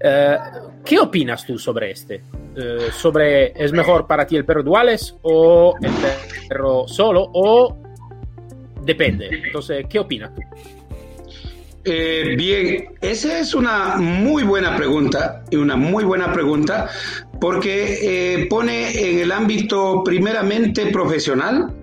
Eh, 0.00 0.36
¿Qué 0.84 0.98
opinas 0.98 1.46
tú 1.46 1.58
sobre 1.58 1.92
este? 1.92 2.22
Eh, 2.56 2.88
¿Sobre 2.92 3.52
es 3.60 3.72
mejor 3.72 4.06
para 4.06 4.26
ti 4.26 4.36
el 4.36 4.44
perro 4.44 4.62
duales 4.62 5.16
o 5.22 5.74
el 5.80 5.90
perro 6.48 6.86
solo 6.88 7.30
o 7.32 7.83
depende? 8.84 9.28
Entonces, 9.46 9.86
¿qué 9.88 9.98
opinas? 9.98 10.30
Eh, 11.84 12.34
bien, 12.36 12.94
esa 13.02 13.38
es 13.38 13.54
una 13.54 13.96
muy 13.96 14.42
buena 14.42 14.76
pregunta 14.76 15.44
y 15.50 15.56
una 15.56 15.76
muy 15.76 16.04
buena 16.04 16.32
pregunta 16.32 16.88
porque 17.40 18.46
pone 18.48 19.10
en 19.10 19.18
el 19.18 19.32
ámbito 19.32 20.02
primeramente 20.02 20.86
profesional 20.86 21.74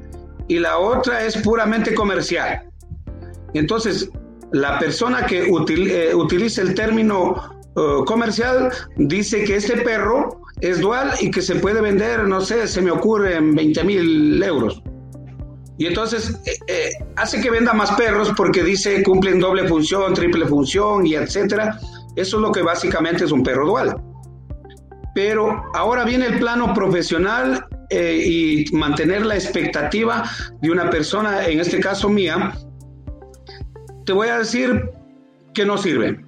y 0.47 0.57
la 0.57 0.79
otra 0.79 1.23
es 1.23 1.37
puramente 1.37 1.93
comercial. 1.93 2.63
Entonces, 3.53 4.09
la 4.51 4.79
persona 4.79 5.25
que 5.25 5.49
utiliza 6.13 6.61
el 6.61 6.75
término 6.75 7.35
eh, 7.75 8.03
comercial 8.05 8.69
dice 8.97 9.43
que 9.45 9.55
este 9.55 9.77
perro 9.77 10.41
es 10.59 10.81
dual 10.81 11.11
y 11.21 11.31
que 11.31 11.41
se 11.41 11.55
puede 11.55 11.81
vender, 11.81 12.27
no 12.27 12.41
sé, 12.41 12.67
se 12.67 12.81
me 12.81 12.91
ocurre 12.91 13.35
en 13.35 13.55
20 13.55 13.83
mil 13.85 14.43
euros. 14.43 14.81
Y 15.81 15.87
entonces 15.87 16.39
eh, 16.45 16.51
eh, 16.67 16.91
hace 17.15 17.41
que 17.41 17.49
venda 17.49 17.73
más 17.73 17.93
perros 17.93 18.31
porque 18.37 18.63
dice 18.63 19.01
cumplen 19.01 19.39
doble 19.39 19.67
función, 19.67 20.13
triple 20.13 20.45
función 20.45 21.07
y 21.07 21.15
etcétera. 21.15 21.79
Eso 22.15 22.37
es 22.37 22.41
lo 22.43 22.51
que 22.51 22.61
básicamente 22.61 23.25
es 23.25 23.31
un 23.31 23.41
perro 23.41 23.65
dual. 23.65 23.99
Pero 25.15 25.63
ahora 25.73 26.03
viene 26.03 26.27
el 26.27 26.37
plano 26.37 26.71
profesional 26.75 27.65
eh, 27.89 28.23
y 28.23 28.65
mantener 28.75 29.25
la 29.25 29.33
expectativa 29.33 30.23
de 30.61 30.69
una 30.69 30.87
persona, 30.91 31.47
en 31.47 31.59
este 31.59 31.79
caso 31.79 32.09
mía, 32.09 32.53
te 34.05 34.13
voy 34.13 34.27
a 34.27 34.37
decir 34.37 34.87
que 35.55 35.65
no 35.65 35.79
sirve. 35.79 36.23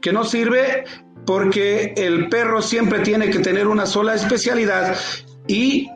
Que 0.00 0.12
no 0.12 0.22
sirve 0.22 0.84
porque 1.26 1.92
el 1.96 2.28
perro 2.28 2.62
siempre 2.62 3.00
tiene 3.00 3.30
que 3.30 3.40
tener 3.40 3.66
una 3.66 3.84
sola 3.84 4.14
especialidad 4.14 4.96
y 5.48 5.88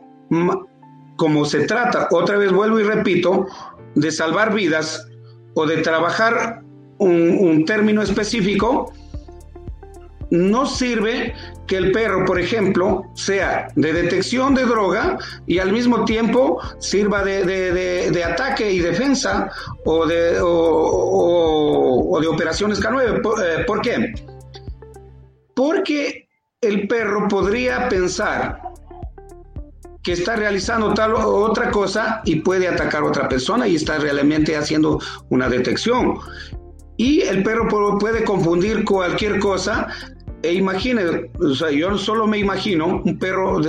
como 1.19 1.43
se 1.43 1.65
trata, 1.65 2.07
otra 2.11 2.37
vez 2.37 2.51
vuelvo 2.51 2.79
y 2.79 2.83
repito, 2.83 3.45
de 3.93 4.09
salvar 4.09 4.53
vidas 4.53 5.05
o 5.53 5.67
de 5.67 5.77
trabajar 5.77 6.63
un, 6.97 7.65
término 7.65 8.01
específico, 8.01 8.93
no 10.31 10.65
sirve 10.65 11.33
que 11.67 11.75
el 11.75 11.91
perro, 11.91 12.23
por 12.23 12.39
ejemplo, 12.39 13.03
sea 13.15 13.67
de 13.75 13.91
detección 13.91 14.55
de 14.55 14.63
droga 14.63 15.17
y 15.45 15.59
al 15.59 15.73
mismo 15.73 16.05
tiempo 16.05 16.61
sirva 16.79 17.21
de, 17.23 18.23
ataque 18.25 18.71
y 18.71 18.79
defensa 18.79 19.51
o 19.83 20.05
de, 20.05 20.37
o, 20.41 22.17
de 22.21 22.27
operaciones 22.27 22.81
K9. 22.81 23.43
Eh, 23.43 23.63
¿Por 23.67 23.81
qué? 23.81 24.13
Porque 25.53 26.29
el 26.61 26.87
perro 26.87 27.27
podría 27.27 27.89
pensar 27.89 28.69
que 30.03 30.13
está 30.13 30.35
realizando 30.35 30.93
tal 30.93 31.13
o 31.13 31.35
otra 31.35 31.71
cosa 31.71 32.21
y 32.25 32.37
puede 32.37 32.67
atacar 32.67 33.03
a 33.03 33.05
otra 33.05 33.27
persona 33.27 33.67
y 33.67 33.75
está 33.75 33.97
realmente 33.97 34.55
haciendo 34.55 34.99
una 35.29 35.49
detección. 35.49 36.17
Y 36.97 37.21
el 37.21 37.43
perro 37.43 37.67
puede 37.97 38.23
confundir 38.23 38.83
cualquier 38.83 39.39
cosa. 39.39 39.87
E 40.41 40.53
imagine, 40.53 41.29
o 41.39 41.53
sea, 41.53 41.69
yo 41.69 41.97
solo 41.97 42.25
me 42.25 42.37
imagino 42.37 43.01
un 43.03 43.19
perro 43.19 43.61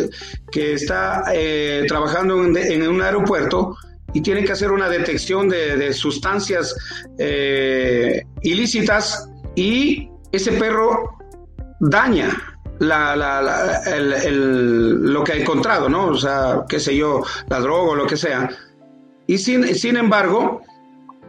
que 0.52 0.74
está 0.74 1.24
eh, 1.32 1.84
trabajando 1.88 2.44
en, 2.44 2.88
un 2.88 3.02
aeropuerto 3.02 3.76
y 4.14 4.20
tiene 4.20 4.44
que 4.44 4.52
hacer 4.52 4.70
una 4.70 4.88
detección 4.88 5.48
de, 5.48 5.92
sustancias 5.92 6.74
eh, 7.18 8.22
ilícitas 8.42 9.28
y 9.56 10.08
ese 10.32 10.52
perro 10.52 11.18
daña 11.80 12.49
la, 12.80 13.14
la, 13.14 13.82
el, 13.84 15.12
lo 15.12 15.22
que 15.22 15.32
ha 15.32 15.36
encontrado, 15.36 15.88
¿no? 15.88 16.08
O 16.08 16.16
sea, 16.16 16.64
qué 16.68 16.80
sé 16.80 16.96
yo, 16.96 17.22
la 17.48 17.60
droga 17.60 17.92
o 17.92 17.94
lo 17.94 18.06
que 18.06 18.16
sea. 18.16 18.50
Y 19.26 19.38
sin, 19.38 19.74
sin 19.74 19.96
embargo, 19.96 20.62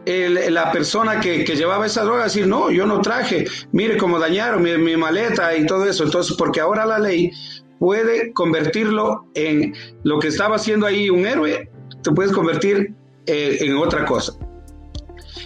la 0.04 0.72
persona 0.72 1.20
que, 1.20 1.44
llevaba 1.44 1.86
esa 1.86 2.02
droga 2.04 2.24
decir, 2.24 2.46
no, 2.46 2.70
yo 2.70 2.86
no 2.86 3.00
traje, 3.00 3.44
mire 3.70 3.96
cómo 3.98 4.18
dañaron 4.18 4.62
mi, 4.62 4.96
maleta 4.96 5.54
y 5.56 5.66
todo 5.66 5.84
eso. 5.84 6.04
Entonces, 6.04 6.36
porque 6.36 6.60
ahora 6.60 6.86
la 6.86 6.98
ley 6.98 7.30
puede 7.78 8.32
convertirlo 8.32 9.26
en 9.34 9.74
lo 10.04 10.18
que 10.18 10.28
estaba 10.28 10.56
haciendo 10.56 10.86
ahí 10.86 11.10
un 11.10 11.26
héroe, 11.26 11.70
te 12.02 12.10
puedes 12.12 12.32
convertir 12.32 12.94
eh, 13.26 13.58
en 13.60 13.76
otra 13.76 14.06
cosa. 14.06 14.32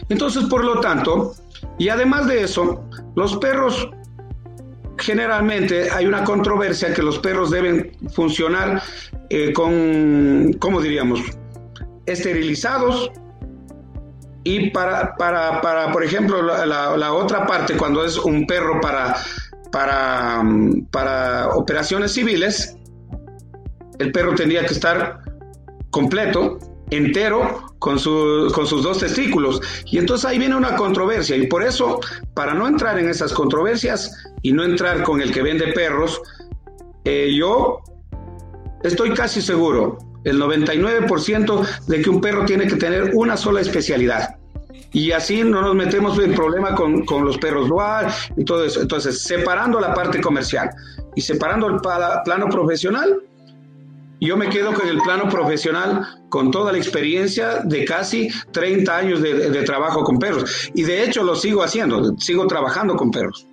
Entonces, 0.08 0.44
por 0.44 0.64
lo 0.64 0.78
tanto, 0.80 1.34
y 1.78 1.88
además 1.88 2.28
de 2.28 2.44
eso, 2.44 2.84
los 3.16 3.36
perros 3.38 3.90
generalmente 4.98 5.90
hay 5.90 6.06
una 6.06 6.24
controversia 6.24 6.92
que 6.94 7.02
los 7.02 7.18
perros 7.18 7.50
deben 7.50 7.92
funcionar 8.12 8.82
eh, 9.30 9.52
con, 9.52 10.54
¿cómo 10.58 10.80
diríamos? 10.80 11.20
Esterilizados. 12.06 13.10
Y 14.44 14.70
para, 14.70 15.16
para, 15.16 15.60
para 15.60 15.90
por 15.90 16.04
ejemplo, 16.04 16.40
la, 16.40 16.64
la, 16.64 17.12
otra 17.12 17.46
parte, 17.46 17.76
cuando 17.76 18.04
es 18.04 18.16
un 18.16 18.46
perro 18.46 18.80
para, 18.80 19.16
para, 19.72 20.44
para 20.92 21.48
operaciones 21.48 22.12
civiles, 22.12 22.76
el 23.98 24.12
perro 24.12 24.37
tendría 24.37 24.64
que 24.64 24.72
estar 24.72 25.18
completo, 25.90 26.59
entero, 26.90 27.65
con, 27.87 28.01
su, 28.01 28.51
con 28.53 28.66
sus 28.66 28.83
dos 28.83 28.99
testículos. 28.99 29.61
Y 29.85 29.99
entonces 29.99 30.27
ahí 30.27 30.40
viene 30.40 30.57
una 30.57 30.75
controversia. 30.75 31.37
Y 31.37 31.46
por 31.46 31.62
eso, 31.62 32.01
para 32.35 32.53
no 32.53 32.66
entrar 32.66 32.99
en 32.99 33.09
esas 33.09 33.33
controversias 33.33 34.11
y 34.42 34.53
no 34.53 34.64
entrar 34.64 35.05
con 35.05 35.20
el 35.20 35.31
que 35.31 35.40
vende 35.40 35.72
perros, 35.72 36.20
eh, 37.05 37.33
yo 37.33 37.83
estoy 38.83 39.14
casi 39.14 39.40
seguro, 39.40 39.99
el 40.25 40.37
99% 40.40 41.87
de 41.87 42.03
que 42.03 42.11
un 42.11 42.20
perro 42.20 42.44
tiene 42.44 42.66
que 42.66 42.75
tener 42.75 43.12
una 43.14 43.37
sola 43.37 43.61
especialidad. 43.61 44.35
Y 44.92 45.12
así 45.12 45.44
no 45.44 45.62
nos 45.62 45.77
metemos 45.77 46.18
en 46.18 46.35
problema 46.35 46.75
con, 46.75 47.07
con 47.07 47.25
los 47.25 47.38
perros 47.38 47.68
dual 47.68 48.09
y 48.37 48.44
todo 48.44 48.64
eso. 48.64 48.81
Entonces, 48.81 49.22
separando 49.22 49.79
la 49.79 49.94
parte 49.94 50.20
comercial 50.20 50.70
y 51.14 51.20
separando 51.20 51.68
el 51.68 51.77
plano 51.81 52.49
profesional, 52.49 53.22
yo 54.20 54.37
me 54.37 54.48
quedo 54.48 54.72
con 54.72 54.88
el 54.88 54.98
plano 54.98 55.29
profesional 55.29 56.07
con 56.29 56.50
toda 56.50 56.72
la 56.72 56.79
experiencia 56.79 57.61
de 57.64 57.85
casi 57.85 58.29
30 58.52 58.96
años 58.96 59.22
de, 59.22 59.50
de, 59.50 59.62
trabajo 59.62 60.02
con 60.05 60.18
perros. 60.18 60.70
Y 60.74 60.83
de 60.83 61.05
hecho 61.05 61.22
lo 61.22 61.35
sigo 61.35 61.62
haciendo, 61.62 62.16
sigo 62.18 62.46
trabajando 62.46 62.96
con 62.96 63.11
perros 63.11 63.46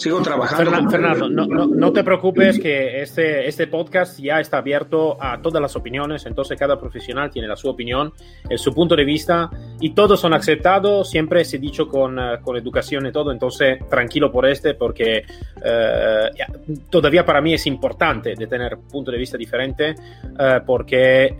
sigo 0.00 0.22
trabajando. 0.22 0.70
Fernando, 0.90 1.28
no, 1.28 1.46
no, 1.46 1.66
no, 1.66 1.92
te 1.92 2.02
preocupes 2.02 2.58
que 2.58 3.02
este, 3.02 3.46
este 3.46 3.66
podcast 3.66 4.18
ya 4.18 4.40
está 4.40 4.58
abierto 4.58 5.22
a 5.22 5.40
todas 5.42 5.60
las 5.60 5.76
opiniones, 5.76 6.24
entonces 6.26 6.58
cada 6.58 6.80
profesional 6.80 7.30
tiene 7.30 7.46
la 7.46 7.56
su 7.56 7.68
opinión, 7.68 8.12
el, 8.48 8.58
su 8.58 8.72
punto 8.72 8.96
de 8.96 9.04
vista 9.04 9.50
y 9.80 9.90
todos 9.90 10.20
son 10.20 10.34
aceptados, 10.34 11.10
siempre 11.10 11.44
se 11.44 11.58
dicho 11.58 11.88
con, 11.88 12.18
eh, 12.18 12.38
con 12.42 12.56
educación 12.56 13.06
y 13.06 13.12
todo, 13.12 13.32
entonces 13.32 13.78
tranquilo 13.88 14.30
por 14.30 14.46
este 14.46 14.74
porque 14.74 15.24
eh, 15.64 16.30
todavía 16.88 17.24
para 17.24 17.40
mí 17.40 17.54
es 17.54 17.66
importante 17.66 18.34
de 18.36 18.46
tener 18.46 18.78
punto 18.90 19.10
de 19.10 19.18
vista 19.18 19.36
diferente 19.36 19.94
eh, 20.38 20.60
porque 20.64 21.36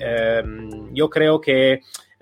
yo 0.92 1.08
creo 1.08 1.40
que 1.40 1.80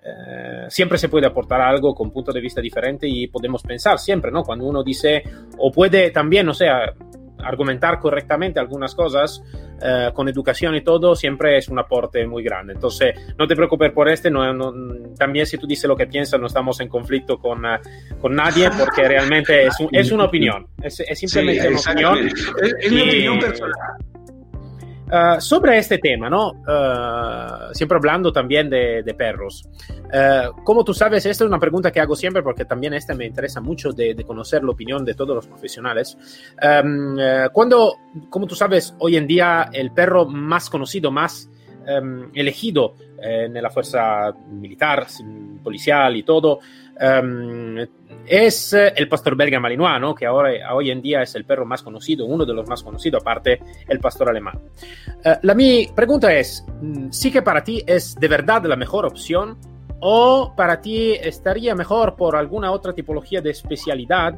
eh, 0.08 0.66
siempre 0.68 0.96
se 0.96 1.08
puede 1.08 1.26
aportar 1.26 1.60
algo 1.60 1.94
con 1.94 2.10
punto 2.10 2.32
de 2.32 2.40
vista 2.40 2.60
diferente 2.60 3.08
y 3.08 3.26
podemos 3.26 3.62
pensar 3.62 3.98
siempre, 3.98 4.30
¿no? 4.30 4.44
Cuando 4.44 4.64
uno 4.64 4.82
dice, 4.82 5.22
o 5.58 5.72
puede 5.72 6.10
también, 6.10 6.48
o 6.48 6.54
sea, 6.54 6.94
argumentar 7.42 7.98
correctamente 7.98 8.60
algunas 8.60 8.94
cosas 8.94 9.42
eh, 9.82 10.10
con 10.12 10.28
educación 10.28 10.74
y 10.74 10.82
todo, 10.82 11.14
siempre 11.14 11.56
es 11.56 11.68
un 11.68 11.78
aporte 11.78 12.26
muy 12.26 12.42
grande. 12.42 12.72
Entonces, 12.74 13.14
no 13.38 13.46
te 13.46 13.54
preocupes 13.54 13.92
por 13.92 14.08
este, 14.08 14.30
no, 14.30 14.42
también 15.16 15.46
si 15.46 15.58
tú 15.58 15.66
dices 15.66 15.88
lo 15.88 15.96
que 15.96 16.06
piensas, 16.06 16.40
no 16.40 16.46
estamos 16.46 16.80
en 16.80 16.88
conflicto 16.88 17.38
con, 17.38 17.64
uh, 17.64 17.78
con 18.20 18.34
nadie, 18.34 18.70
porque 18.78 19.06
realmente 19.06 19.66
es, 19.66 19.78
un, 19.80 19.88
es 19.92 20.10
una 20.10 20.24
opinión, 20.26 20.66
es, 20.82 21.00
es 21.00 21.18
simplemente 21.18 21.68
una 21.68 21.80
opinión. 21.80 22.26
Es, 22.26 22.74
es 22.80 22.92
mi 22.92 23.02
opinión 23.02 23.38
personal. 23.38 23.72
Uh, 25.10 25.40
sobre 25.40 25.78
este 25.78 25.96
tema, 25.96 26.28
¿no? 26.28 26.50
Uh, 26.50 27.72
siempre 27.72 27.96
hablando 27.96 28.30
también 28.30 28.68
de, 28.68 29.14
perros. 29.16 29.66
Uh, 29.88 30.62
como 30.64 30.84
tú 30.84 30.92
sabes, 30.92 31.24
esta 31.24 31.44
es 31.44 31.48
una 31.48 31.58
pregunta 31.58 31.90
que 31.90 31.98
hago 31.98 32.14
siempre 32.14 32.42
porque 32.42 32.66
también 32.66 32.92
esta 32.92 33.14
me 33.14 33.24
interesa 33.24 33.62
mucho 33.62 33.92
de, 33.92 34.14
conocer 34.26 34.62
la 34.62 34.72
opinión 34.72 35.06
de 35.06 35.14
todos 35.14 35.34
los 35.34 35.46
profesionales. 35.46 36.18
Um, 36.62 37.16
cuando, 37.52 37.94
como 38.28 38.46
tú 38.46 38.54
sabes, 38.54 38.94
hoy 38.98 39.16
en 39.16 39.26
día 39.26 39.70
el 39.72 39.92
perro 39.92 40.26
más 40.26 40.68
conocido, 40.68 41.10
más 41.10 41.48
elegido 42.34 42.96
en 43.22 43.54
la 43.54 43.70
fuerza 43.70 44.30
militar, 44.50 45.06
policial 45.62 46.16
y 46.16 46.22
todo, 46.22 46.60
um, 47.00 47.78
es 48.26 48.72
eh, 48.72 48.92
el 48.96 49.08
pastor 49.08 49.36
belga 49.36 49.58
malinois, 49.58 50.00
¿no? 50.00 50.14
que 50.14 50.26
ahora, 50.26 50.50
hoy 50.74 50.90
en 50.90 51.00
día 51.00 51.22
es 51.22 51.34
el 51.34 51.44
perro 51.44 51.64
más 51.64 51.82
conocido, 51.82 52.26
uno 52.26 52.44
de 52.44 52.54
los 52.54 52.68
más 52.68 52.82
conocidos, 52.82 53.22
aparte 53.22 53.60
el 53.88 53.98
pastor 54.00 54.28
alemán. 54.28 54.60
Uh, 55.24 55.34
la 55.42 55.54
mi 55.54 55.88
pregunta 55.94 56.32
es, 56.34 56.64
mm, 56.80 57.10
¿sí 57.10 57.30
que 57.30 57.42
para 57.42 57.64
ti 57.64 57.82
es 57.86 58.14
de 58.16 58.28
verdad 58.28 58.64
la 58.64 58.76
mejor 58.76 59.06
opción 59.06 59.58
o 60.00 60.54
para 60.56 60.80
ti 60.80 61.12
estaría 61.12 61.74
mejor 61.74 62.14
por 62.14 62.36
alguna 62.36 62.70
otra 62.70 62.92
tipología 62.92 63.40
de 63.40 63.50
especialidad 63.50 64.34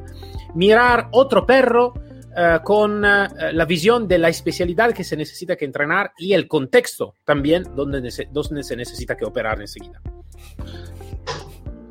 mirar 0.55 1.07
otro 1.11 1.45
perro 1.45 1.93
Uh, 2.31 2.63
con 2.63 3.01
la 3.01 3.65
visión 3.67 4.07
de 4.07 4.17
la 4.17 4.29
especialidad 4.29 4.93
que 4.93 5.03
se 5.03 5.17
necesita 5.17 5.57
que 5.57 5.65
entrenar 5.65 6.13
y 6.17 6.31
el 6.31 6.47
contexto 6.47 7.15
también 7.25 7.65
donde, 7.75 8.09
donde 8.31 8.63
se 8.63 8.77
necesita 8.77 9.17
que 9.17 9.25
operar 9.25 9.59
enseguida. 9.59 10.01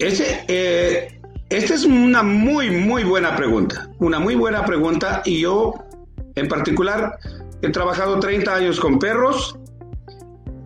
Ese, 0.01 0.45
eh, 0.49 1.21
esta 1.51 1.75
es 1.75 1.85
una 1.85 2.23
muy, 2.23 2.71
muy 2.71 3.05
buena 3.05 3.37
pregunta. 3.37 3.91
Una 3.99 4.19
muy 4.19 4.35
buena 4.35 4.65
pregunta. 4.65 5.21
Y 5.27 5.41
yo, 5.43 5.75
en 6.37 6.49
particular, 6.49 7.19
he 7.61 7.69
trabajado 7.69 8.19
30 8.19 8.55
años 8.55 8.81
con 8.81 8.99
perros 8.99 9.59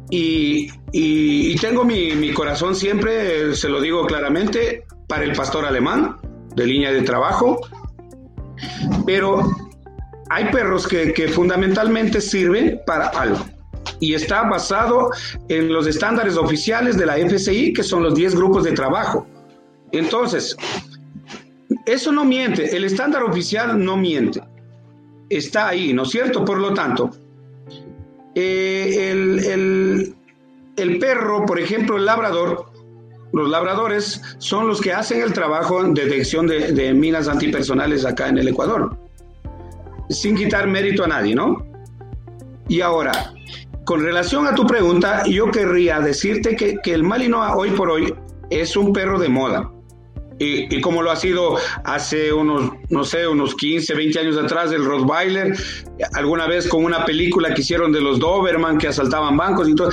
y, 0.08 0.70
y, 0.92 1.56
tengo 1.56 1.84
mi, 1.84 2.12
mi, 2.12 2.32
corazón 2.32 2.76
siempre, 2.76 3.56
se 3.56 3.68
lo 3.68 3.80
digo 3.80 4.06
claramente, 4.06 4.84
para 5.08 5.24
el 5.24 5.32
pastor 5.32 5.64
alemán 5.64 6.16
de 6.54 6.66
línea 6.66 6.92
de 6.92 7.02
trabajo. 7.02 7.58
Pero 9.04 9.50
hay 10.30 10.44
perros 10.52 10.86
que, 10.86 11.12
que 11.12 11.26
fundamentalmente 11.26 12.20
sirven 12.20 12.80
para 12.86 13.08
algo 13.08 13.44
y 14.00 14.14
está 14.14 14.42
basado 14.42 15.10
en 15.48 15.72
los 15.72 15.86
estándares 15.86 16.36
oficiales 16.36 16.96
de 16.96 17.06
la 17.06 17.16
FCI, 17.18 17.72
que 17.72 17.82
son 17.82 18.02
los 18.02 18.14
10 18.14 18.34
grupos 18.34 18.64
de 18.64 18.72
trabajo. 18.72 19.26
Entonces, 19.92 20.56
eso 21.86 22.12
no 22.12 22.24
miente, 22.24 22.76
el 22.76 22.84
estándar 22.84 23.22
oficial 23.22 23.82
no 23.82 23.96
miente, 23.96 24.42
está 25.28 25.68
ahí, 25.68 25.92
¿no 25.92 26.02
es 26.02 26.10
cierto? 26.10 26.44
Por 26.44 26.58
lo 26.58 26.74
tanto, 26.74 27.10
eh, 28.34 29.10
el, 29.10 30.14
el, 30.76 30.98
perro, 30.98 31.46
por 31.46 31.60
ejemplo, 31.60 31.96
el 31.96 32.04
labrador, 32.04 32.66
los 33.32 33.48
labradores 33.48 34.20
son 34.38 34.66
los 34.66 34.80
que 34.80 34.92
hacen 34.92 35.22
el 35.22 35.32
trabajo 35.32 35.82
de 35.82 36.04
detección 36.04 36.46
de, 36.46 36.72
de 36.72 36.92
minas 36.94 37.28
antipersonales 37.28 38.04
acá 38.04 38.28
en 38.28 38.38
el 38.38 38.48
Ecuador, 38.48 38.96
sin 40.10 40.36
quitar 40.36 40.66
mérito 40.66 41.04
a 41.04 41.08
nadie, 41.08 41.34
¿no? 41.34 41.66
Y 42.68 42.80
ahora, 42.80 43.34
con 43.84 44.02
relación 44.02 44.46
a 44.46 44.54
tu 44.54 44.66
pregunta, 44.66 45.22
yo 45.26 45.50
querría 45.50 46.00
decirte 46.00 46.56
que, 46.56 46.80
el 46.92 47.02
Malinois 47.02 47.52
hoy 47.54 47.70
por 47.70 47.90
hoy 47.90 48.14
es 48.50 48.76
un 48.76 48.92
perro 48.92 49.18
de 49.18 49.28
moda. 49.28 49.70
Y, 50.38 50.80
como 50.80 51.00
lo 51.02 51.12
ha 51.12 51.16
sido 51.16 51.58
hace 51.84 52.32
unos, 52.32 52.72
no 52.88 53.04
sé, 53.04 53.28
unos 53.28 53.54
15, 53.54 53.94
20 53.94 54.18
años 54.18 54.36
atrás 54.36 54.72
el 54.72 54.84
Rottweiler, 54.84 55.56
alguna 56.14 56.46
vez 56.46 56.66
con 56.66 56.84
una 56.84 57.04
película 57.04 57.54
que 57.54 57.60
hicieron 57.60 57.92
de 57.92 58.00
los 58.00 58.18
Doberman 58.18 58.78
que 58.78 58.88
asaltaban 58.88 59.36
bancos 59.36 59.68
y 59.68 59.76
todo, 59.76 59.90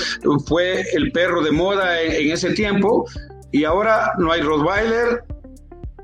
fue 0.48 0.84
el 0.94 1.12
perro 1.12 1.44
de 1.44 1.52
moda 1.52 2.02
en, 2.02 2.32
ese 2.32 2.52
tiempo. 2.54 3.06
Y 3.52 3.66
ahora 3.66 4.14
no 4.18 4.32
hay 4.32 4.42
Rottweiler 4.42 5.24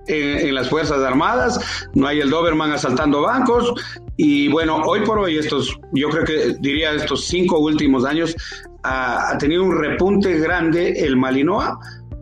en, 0.08 0.48
en, 0.48 0.54
las 0.54 0.70
Fuerzas 0.70 1.00
Armadas, 1.00 1.60
no 1.96 2.06
hay 2.06 2.20
el 2.20 2.30
Doberman 2.30 2.72
asaltando 2.72 3.22
bancos, 3.22 3.74
y 4.18 4.48
bueno, 4.48 4.82
hoy 4.84 5.02
por 5.02 5.20
hoy, 5.20 5.38
estos, 5.38 5.80
yo 5.94 6.10
creo 6.10 6.26
que 6.26 6.56
diría 6.60 6.92
estos 6.94 7.28
cinco 7.28 7.60
últimos 7.60 8.04
años, 8.04 8.36
ha, 8.84 9.38
tenido 9.38 9.64
un 9.64 9.78
repunte 9.78 10.40
grande 10.40 11.06
el 11.06 11.16
Malinois 11.16 11.70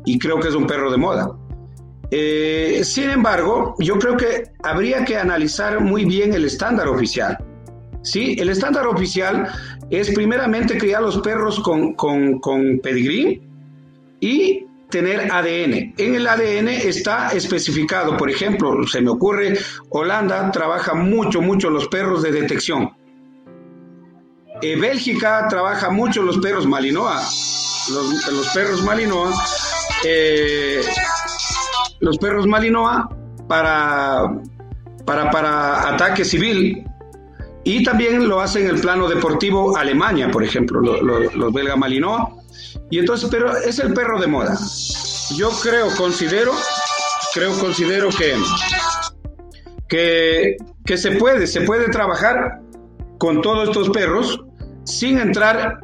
y 0.05 0.19
creo 0.19 0.39
que 0.39 0.49
es 0.49 0.55
un 0.55 0.67
perro 0.67 0.91
de 0.91 0.97
moda. 0.97 1.31
Eh, 2.11 2.81
sin 2.83 3.09
embargo, 3.09 3.75
yo 3.79 3.97
creo 3.97 4.17
que 4.17 4.43
habría 4.61 5.05
que 5.05 5.17
analizar 5.17 5.79
muy 5.79 6.03
bien 6.03 6.33
el 6.33 6.43
estándar 6.43 6.89
oficial. 6.89 7.37
¿sí? 8.01 8.35
El 8.39 8.49
estándar 8.49 8.87
oficial 8.87 9.47
es 9.89 10.11
primeramente 10.11 10.77
criar 10.77 11.01
los 11.01 11.19
perros 11.19 11.61
con, 11.61 11.93
con, 11.93 12.39
con 12.39 12.79
pedigrí 12.79 13.41
y 14.19 14.65
tener 14.95 15.29
ADN. 15.29 15.93
En 15.97 16.15
el 16.15 16.25
ADN 16.25 16.69
está 16.69 17.33
especificado, 17.33 18.15
por 18.15 18.29
ejemplo, 18.29 18.87
se 18.87 19.01
me 19.01 19.09
ocurre, 19.09 19.59
Holanda 19.89 20.49
trabaja 20.51 20.93
mucho, 20.93 21.41
mucho 21.41 21.69
los 21.69 21.89
perros 21.89 22.23
de 22.23 22.31
detección. 22.31 22.95
Eh, 24.61 24.79
Bélgica 24.79 25.47
trabaja 25.49 25.89
mucho 25.89 26.21
los 26.21 26.37
perros 26.37 26.65
Malinois. 26.65 27.89
Los, 27.91 28.47
perros 28.53 28.83
Malinois, 28.85 29.35
eh, 30.05 30.81
los 31.99 32.17
perros 32.17 32.47
Malinois 32.47 33.03
para, 33.49 34.31
para, 35.05 35.29
para 35.29 35.89
ataque 35.89 36.23
civil. 36.23 36.85
Y 37.65 37.83
también 37.83 38.29
lo 38.29 38.39
hace 38.39 38.61
en 38.61 38.67
el 38.69 38.79
plano 38.79 39.09
deportivo 39.09 39.75
Alemania, 39.75 40.31
por 40.31 40.41
ejemplo, 40.41 40.79
los 40.79 41.51
belga 41.53 41.75
Malinois 41.75 42.44
y 42.89 42.99
entonces, 42.99 43.29
pero 43.31 43.55
es 43.57 43.79
el 43.79 43.93
perro 43.93 44.19
de 44.19 44.27
moda. 44.27 44.57
Yo 45.35 45.49
creo, 45.61 45.87
considero, 45.97 46.53
creo, 47.33 47.57
considero 47.59 48.09
que, 49.87 50.57
que, 50.85 50.97
se 50.97 51.11
puede, 51.11 51.47
se 51.47 51.61
puede 51.61 51.89
trabajar 51.89 52.61
con 53.17 53.41
todos 53.41 53.69
estos 53.69 53.89
perros 53.89 54.39
sin 54.83 55.17
entrar 55.17 55.79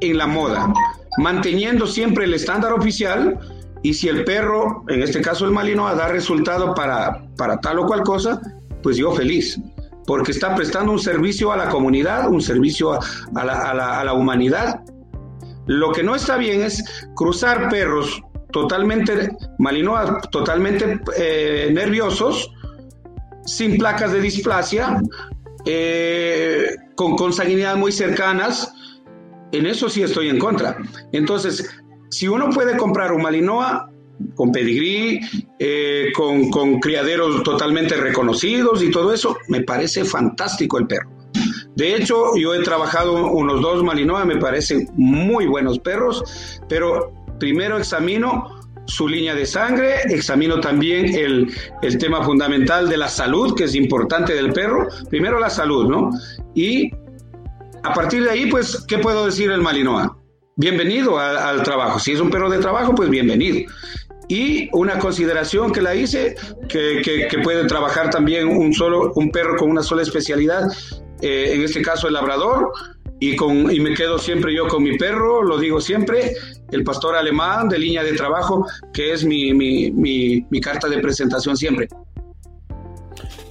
en 0.00 0.18
la 0.18 0.26
moda, 0.26 0.72
manteniendo 1.18 1.86
siempre 1.86 2.24
el 2.24 2.34
estándar 2.34 2.72
oficial 2.72 3.38
y 3.82 3.92
si 3.92 4.08
el 4.08 4.24
perro, 4.24 4.84
en 4.88 5.02
este 5.02 5.20
caso 5.20 5.44
el 5.44 5.50
malino, 5.50 5.94
da 5.94 6.08
resultado 6.08 6.74
para, 6.74 7.26
para 7.36 7.58
tal 7.60 7.80
o 7.80 7.86
cual 7.86 8.02
cosa, 8.02 8.40
pues 8.82 8.96
yo 8.96 9.12
feliz, 9.12 9.60
porque 10.06 10.32
está 10.32 10.54
prestando 10.54 10.90
un 10.90 10.98
servicio 10.98 11.52
a 11.52 11.56
la 11.56 11.68
comunidad, 11.68 12.28
un 12.28 12.40
servicio 12.40 12.94
a, 12.94 13.44
la, 13.44 13.70
a, 13.70 13.74
la, 13.74 14.00
a 14.00 14.04
la 14.04 14.14
humanidad 14.14 14.80
lo 15.66 15.92
que 15.92 16.02
no 16.02 16.14
está 16.14 16.36
bien 16.36 16.62
es 16.62 16.84
cruzar 17.14 17.68
perros 17.68 18.22
totalmente 18.52 19.30
malinois, 19.58 20.10
totalmente 20.30 21.00
eh, 21.18 21.70
nerviosos, 21.72 22.52
sin 23.44 23.78
placas 23.78 24.12
de 24.12 24.20
displasia, 24.20 25.02
eh, 25.66 26.68
con 26.94 27.16
consanguinidad 27.16 27.76
muy 27.76 27.92
cercanas. 27.92 28.72
En 29.52 29.66
eso 29.66 29.88
sí 29.88 30.02
estoy 30.02 30.28
en 30.28 30.38
contra. 30.38 30.78
Entonces, 31.12 31.68
si 32.10 32.28
uno 32.28 32.50
puede 32.50 32.76
comprar 32.76 33.12
un 33.12 33.22
malinois 33.22 33.72
con 34.36 34.52
pedigrí, 34.52 35.20
eh, 35.58 36.12
con 36.14 36.78
criaderos 36.78 37.42
totalmente 37.42 37.96
reconocidos 37.96 38.82
y 38.82 38.90
todo 38.90 39.12
eso, 39.12 39.36
me 39.48 39.62
parece 39.62 40.04
fantástico 40.04 40.78
el 40.78 40.86
perro. 40.86 41.13
De 41.76 41.96
hecho, 41.96 42.36
yo 42.36 42.54
he 42.54 42.62
trabajado 42.62 43.32
unos 43.32 43.60
dos 43.60 43.82
Malinois, 43.82 44.24
me 44.26 44.36
parecen 44.36 44.88
muy 44.94 45.46
buenos 45.46 45.78
perros, 45.80 46.60
pero 46.68 47.12
primero 47.40 47.78
examino 47.78 48.48
su 48.86 49.08
línea 49.08 49.34
de 49.34 49.46
sangre, 49.46 50.02
examino 50.10 50.60
también 50.60 51.14
el, 51.14 51.52
el, 51.82 51.98
tema 51.98 52.22
fundamental 52.22 52.88
de 52.88 52.96
la 52.96 53.08
salud, 53.08 53.54
que 53.56 53.64
es 53.64 53.74
importante 53.74 54.34
del 54.34 54.52
perro. 54.52 54.86
Primero 55.08 55.38
la 55.38 55.50
salud, 55.50 55.88
¿no? 55.88 56.10
Y 56.54 56.92
a 57.82 57.92
partir 57.94 58.24
de 58.24 58.30
ahí, 58.30 58.46
pues, 58.46 58.84
¿qué 58.86 58.98
puedo 58.98 59.26
decir 59.26 59.50
el 59.50 59.62
Malinois? 59.62 60.08
Bienvenido 60.56 61.18
al 61.18 61.62
trabajo. 61.62 61.98
Si 61.98 62.12
es 62.12 62.20
un 62.20 62.30
perro 62.30 62.48
de 62.50 62.58
trabajo, 62.58 62.94
pues 62.94 63.08
bienvenido. 63.08 63.68
Y 64.28 64.68
una 64.72 64.98
consideración 64.98 65.72
que 65.72 65.82
la 65.82 65.94
hice, 65.94 66.36
que, 66.68 67.02
que, 67.02 67.26
que 67.28 67.38
puede 67.40 67.64
trabajar 67.66 68.10
también 68.10 68.48
un 68.48 68.72
solo, 68.72 69.12
un 69.16 69.30
perro 69.30 69.56
con 69.56 69.70
una 69.70 69.82
sola 69.82 70.02
especialidad, 70.02 70.68
eh, 71.24 71.54
en 71.54 71.62
este 71.62 71.80
caso 71.80 72.06
el 72.06 72.12
labrador, 72.12 72.70
y, 73.18 73.34
con, 73.34 73.70
y 73.72 73.80
me 73.80 73.94
quedo 73.94 74.18
siempre 74.18 74.54
yo 74.54 74.68
con 74.68 74.82
mi 74.82 74.98
perro, 74.98 75.42
lo 75.42 75.56
digo 75.58 75.80
siempre, 75.80 76.34
el 76.70 76.84
pastor 76.84 77.16
alemán 77.16 77.68
de 77.70 77.78
línea 77.78 78.02
de 78.02 78.12
trabajo, 78.12 78.66
que 78.92 79.12
es 79.12 79.24
mi, 79.24 79.54
mi, 79.54 79.90
mi, 79.90 80.60
carta 80.60 80.86
de 80.86 80.98
presentación 80.98 81.56
siempre. 81.56 81.88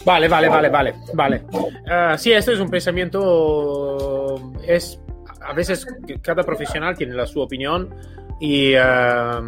Vale, 0.05 0.27
vale, 0.27 0.49
vale, 0.49 0.69
vale, 0.69 0.93
vale. 1.13 1.43
Uh, 1.51 2.15
sí, 2.17 2.31
este 2.31 2.53
es 2.53 2.59
un 2.59 2.69
pensamiento, 2.69 4.53
es, 4.67 4.99
a 5.41 5.53
veces 5.53 5.87
cada 6.21 6.43
profesional 6.43 6.95
tiene 6.95 7.15
la 7.15 7.25
su 7.25 7.41
opinión, 7.41 7.89
y, 8.39 8.75
uh, 8.75 9.41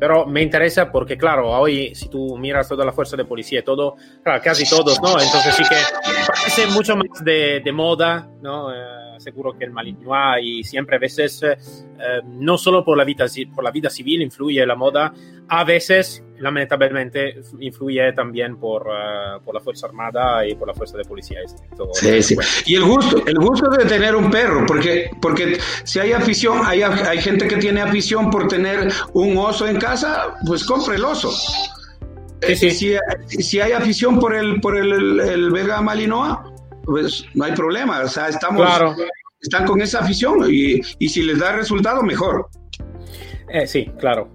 pero 0.00 0.26
me 0.26 0.42
interesa 0.42 0.90
porque, 0.90 1.18
claro, 1.18 1.50
hoy 1.50 1.94
si 1.94 2.08
tú 2.08 2.38
miras 2.38 2.66
toda 2.66 2.86
la 2.86 2.92
fuerza 2.92 3.18
de 3.18 3.26
policía, 3.26 3.62
todo, 3.62 3.96
casi 4.42 4.68
todos, 4.68 4.98
¿no? 5.02 5.20
Entonces 5.20 5.54
sí 5.54 5.62
que 5.68 5.76
parece 6.26 6.66
mucho 6.68 6.96
más 6.96 7.22
de, 7.22 7.60
de 7.62 7.72
moda, 7.72 8.26
¿no? 8.40 8.68
Uh, 8.68 8.99
seguro 9.20 9.56
que 9.56 9.64
el 9.64 9.70
Malinois 9.70 10.42
y 10.42 10.64
siempre 10.64 10.96
a 10.96 10.98
veces, 10.98 11.42
uh, 11.42 12.26
no 12.26 12.58
solo 12.58 12.84
por 12.84 12.96
la, 12.96 13.04
vida, 13.04 13.26
por 13.54 13.64
la 13.64 13.70
vida 13.70 13.90
civil 13.90 14.22
influye 14.22 14.64
la 14.66 14.74
moda, 14.74 15.12
a 15.48 15.64
veces 15.64 16.24
lamentablemente 16.38 17.40
influye 17.60 18.12
también 18.12 18.56
por, 18.56 18.86
uh, 18.86 19.42
por, 19.44 19.54
la 19.54 19.60
Fuerza 19.60 19.86
Armada 19.86 20.46
y 20.46 20.54
por 20.54 20.68
la 20.68 20.74
Fuerza 20.74 20.96
de 20.96 21.04
Policía. 21.04 21.40
Todo 21.76 21.92
sí, 21.92 22.22
sí. 22.22 22.36
Y 22.66 22.76
el 22.76 22.84
gusto, 22.84 23.22
el 23.26 23.38
gusto 23.38 23.68
de 23.70 23.84
tener 23.84 24.16
un 24.16 24.30
perro, 24.30 24.64
porque, 24.66 25.10
porque 25.20 25.58
si 25.84 25.98
hay 25.98 26.12
afición, 26.12 26.60
hay, 26.64 26.82
hay 26.82 27.18
gente 27.20 27.46
que 27.46 27.56
tiene 27.56 27.82
afición 27.82 28.30
por 28.30 28.48
tener 28.48 28.90
un 29.12 29.36
oso 29.36 29.66
en 29.66 29.78
casa, 29.78 30.36
pues 30.46 30.64
compre 30.64 30.96
el 30.96 31.04
oso. 31.04 31.30
Sí, 32.42 32.56
sí. 32.56 32.70
Si, 32.70 33.42
si, 33.42 33.60
hay 33.60 33.72
afición 33.72 34.18
por 34.18 34.34
el, 34.34 34.60
por 34.60 34.76
el, 34.76 35.20
el 35.20 35.50
Vega 35.50 35.82
Malinois, 35.82 36.38
pues 36.90 37.24
no 37.34 37.44
hay 37.44 37.52
problema. 37.52 38.00
O 38.00 38.08
sea, 38.08 38.28
estamos, 38.28 38.66
claro. 38.66 38.96
están 39.40 39.64
con 39.64 39.80
esa 39.80 40.00
afición 40.00 40.46
y, 40.50 40.80
y 40.98 41.08
si 41.08 41.22
les 41.22 41.38
da 41.38 41.52
resultado, 41.52 42.02
mejor. 42.02 42.48
Eh, 43.52 43.66
sí, 43.66 43.90
claro. 43.98 44.30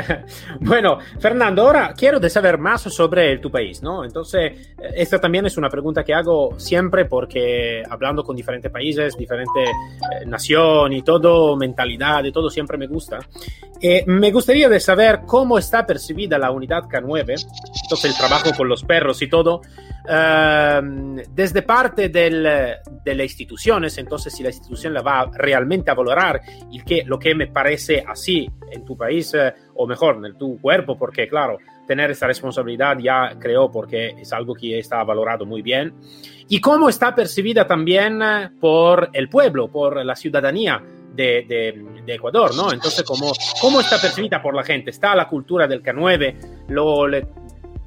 bueno, 0.60 0.98
Fernando, 1.18 1.62
ahora 1.62 1.92
quiero 1.94 2.18
de 2.18 2.30
saber 2.30 2.56
más 2.56 2.82
sobre 2.82 3.38
tu 3.38 3.50
país, 3.50 3.82
¿no? 3.82 4.04
Entonces, 4.04 4.74
eh, 4.78 4.92
esta 4.96 5.20
también 5.20 5.44
es 5.44 5.58
una 5.58 5.68
pregunta 5.68 6.02
que 6.02 6.14
hago 6.14 6.58
siempre 6.58 7.04
porque 7.04 7.82
hablando 7.88 8.24
con 8.24 8.34
diferentes 8.34 8.72
países, 8.72 9.16
diferentes 9.18 9.68
eh, 9.68 10.26
naciones 10.26 10.98
y 10.98 11.02
todo, 11.02 11.56
mentalidad 11.56 12.24
y 12.24 12.32
todo, 12.32 12.48
siempre 12.48 12.78
me 12.78 12.86
gusta. 12.86 13.18
Eh, 13.80 14.02
me 14.06 14.30
gustaría 14.32 14.68
de 14.68 14.80
saber 14.80 15.20
cómo 15.26 15.58
está 15.58 15.84
percibida 15.84 16.38
la 16.38 16.50
unidad 16.50 16.84
K9, 16.84 17.46
entonces 17.82 18.04
el 18.10 18.16
trabajo 18.16 18.50
con 18.56 18.66
los 18.66 18.82
perros 18.82 19.20
y 19.20 19.28
todo, 19.28 19.60
uh, 20.04 21.22
desde 21.30 21.62
parte 21.62 22.08
del, 22.08 22.42
de 22.42 23.14
las 23.14 23.24
instituciones, 23.24 23.98
entonces 23.98 24.34
si 24.34 24.42
la 24.42 24.50
institución 24.50 24.94
la 24.94 25.02
va 25.02 25.30
realmente 25.32 25.90
a 25.90 25.94
valorar 25.94 26.40
y 26.70 26.80
que 26.82 27.04
lo 27.04 27.18
que 27.18 27.34
me 27.34 27.46
parece 27.48 28.04
así 28.06 28.50
en 28.70 28.84
tu 28.84 28.96
país, 28.96 29.32
eh, 29.34 29.52
o 29.74 29.86
mejor, 29.86 30.24
en 30.24 30.36
tu 30.36 30.60
cuerpo, 30.60 30.96
porque 30.96 31.28
claro, 31.28 31.58
tener 31.86 32.10
esta 32.10 32.26
responsabilidad 32.26 32.98
ya 32.98 33.36
creo 33.38 33.70
porque 33.70 34.14
es 34.18 34.32
algo 34.32 34.54
que 34.54 34.78
está 34.78 35.02
valorado 35.04 35.46
muy 35.46 35.62
bien. 35.62 35.94
Y 36.48 36.60
cómo 36.60 36.88
está 36.88 37.14
percibida 37.14 37.66
también 37.66 38.20
por 38.60 39.10
el 39.12 39.28
pueblo, 39.28 39.68
por 39.68 40.04
la 40.04 40.14
ciudadanía 40.16 40.82
de, 41.14 42.02
Ecuador, 42.06 42.54
¿no? 42.54 42.72
Entonces, 42.72 43.02
¿cómo, 43.04 43.32
¿cómo 43.60 43.80
está 43.80 44.00
percibida 44.00 44.42
por 44.42 44.54
la 44.54 44.62
gente? 44.62 44.90
¿Está 44.90 45.14
la 45.14 45.28
cultura 45.28 45.66
del 45.66 45.82
K9? 45.82 46.66
¿Lo, 46.68 47.06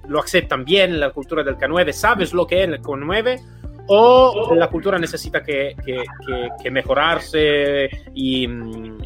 lo 0.07 0.19
aceptan 0.19 0.63
bien 0.63 0.99
la 0.99 1.11
cultura 1.11 1.43
del 1.43 1.57
K9? 1.57 1.91
¿Sabes 1.91 2.33
lo 2.33 2.45
que 2.45 2.63
es 2.63 2.69
el 2.69 2.81
K9? 2.81 3.41
¿O 3.89 4.53
la 4.55 4.67
cultura 4.69 4.99
necesita 4.99 5.41
que, 5.41 5.75
que, 6.61 6.71
mejorarse 6.71 7.89
y, 8.13 8.45